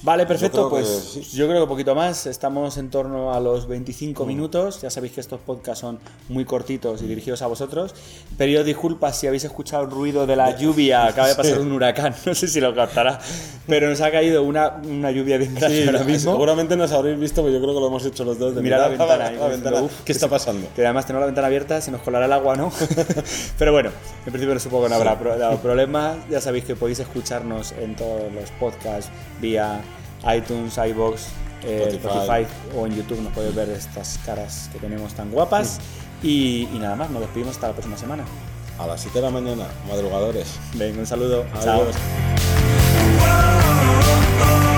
Vale, 0.05 0.27
perfecto, 0.27 0.69
que 0.69 0.71
pues 0.71 0.87
sí. 1.15 1.23
yo 1.35 1.47
creo 1.47 1.57
que 1.61 1.63
un 1.63 1.69
poquito 1.69 1.95
más. 1.95 2.27
Estamos 2.27 2.77
en 2.77 2.91
torno 2.91 3.33
a 3.33 3.41
los 3.41 3.67
25 3.67 4.27
minutos. 4.27 4.83
Ya 4.83 4.91
sabéis 4.91 5.15
que 5.15 5.21
estos 5.23 5.41
podcasts 5.41 5.81
son 5.81 5.99
muy 6.29 6.45
cortitos 6.45 7.01
y 7.01 7.07
dirigidos 7.07 7.41
a 7.41 7.47
vosotros. 7.47 7.95
Pedido 8.37 8.63
disculpas 8.65 9.17
si 9.19 9.27
habéis 9.27 9.45
escuchado 9.45 9.85
el 9.85 9.91
ruido 9.91 10.27
de 10.27 10.37
la 10.37 10.59
lluvia. 10.59 11.07
Acaba 11.07 11.29
de 11.29 11.35
pasar 11.35 11.59
un 11.59 11.73
huracán, 11.73 12.15
no 12.27 12.35
sé 12.35 12.49
si 12.49 12.61
lo 12.61 12.75
captará. 12.75 13.19
Pero 13.67 13.89
nos 13.89 14.03
ha 14.03 14.11
caído 14.11 14.43
una, 14.43 14.75
una 14.85 15.11
lluvia 15.11 15.39
bien 15.39 15.55
grande 15.55 15.83
Sí, 15.83 15.87
ahora 15.89 16.05
mismo. 16.05 16.33
seguramente 16.33 16.77
nos 16.77 16.93
habréis 16.93 17.19
visto, 17.19 17.41
pero 17.43 17.55
yo 17.55 17.63
creo 17.63 17.73
que 17.73 17.81
lo 17.81 17.87
hemos 17.87 18.05
hecho 18.05 18.25
los 18.27 18.39
dos. 18.39 18.55
De 18.55 18.61
Mira 18.61 18.77
la 18.77 18.89
ventana 18.89 19.27
ahí, 19.29 19.37
la 19.41 19.49
ventana. 19.49 19.81
uf, 19.81 20.03
¿Qué 20.05 20.13
está 20.13 20.29
pasando? 20.29 20.69
Que 20.77 20.85
además 20.85 21.07
tenemos 21.07 21.23
la 21.23 21.27
ventana 21.27 21.47
abierta, 21.47 21.81
se 21.81 21.91
nos 21.91 22.03
colará 22.03 22.27
el 22.27 22.33
agua, 22.35 22.57
¿no? 22.57 22.71
Pero 23.59 23.73
bueno, 23.73 23.89
en 24.27 24.33
principio 24.33 24.53
no 24.53 24.61
supongo 24.61 24.85
que 24.85 24.91
no 24.91 24.97
habrá 24.97 25.19
problemas. 25.19 26.19
Ya 26.29 26.43
sabéis 26.43 26.67
que 26.67 26.77
podéis 26.77 26.99
escucharnos 27.01 27.73
en 27.73 27.97
todos 27.97 28.31
los 28.35 28.51
podcasts 28.61 29.11
vía 29.41 29.81
iTunes, 30.33 30.79
iBox, 30.79 31.27
eh, 31.65 31.89
Spotify. 31.93 32.47
O 32.77 32.87
en 32.87 32.95
YouTube 32.95 33.21
nos 33.21 33.33
puedes 33.33 33.55
ver 33.55 33.69
estas 33.71 34.19
caras 34.25 34.69
que 34.73 34.79
tenemos 34.79 35.15
tan 35.15 35.31
guapas. 35.31 35.79
Mm. 36.23 36.27
Y, 36.27 36.69
nada 36.81 36.97
más, 36.97 37.11
nos 37.11 37.21
despedimos 37.21 37.55
hasta 37.55 37.69
la 37.69 37.73
próxima 37.75 37.97
semana. 37.97 38.25
A 38.79 38.87
las 38.87 39.01
7 39.03 39.19
de 39.19 39.25
la 39.25 39.31
mañana, 39.31 39.67
madrugadores. 39.89 40.59
Venga, 40.75 40.99
un 40.99 41.07
saludo. 41.07 41.45
Adiós. 41.55 41.95
Chao. 43.21 44.74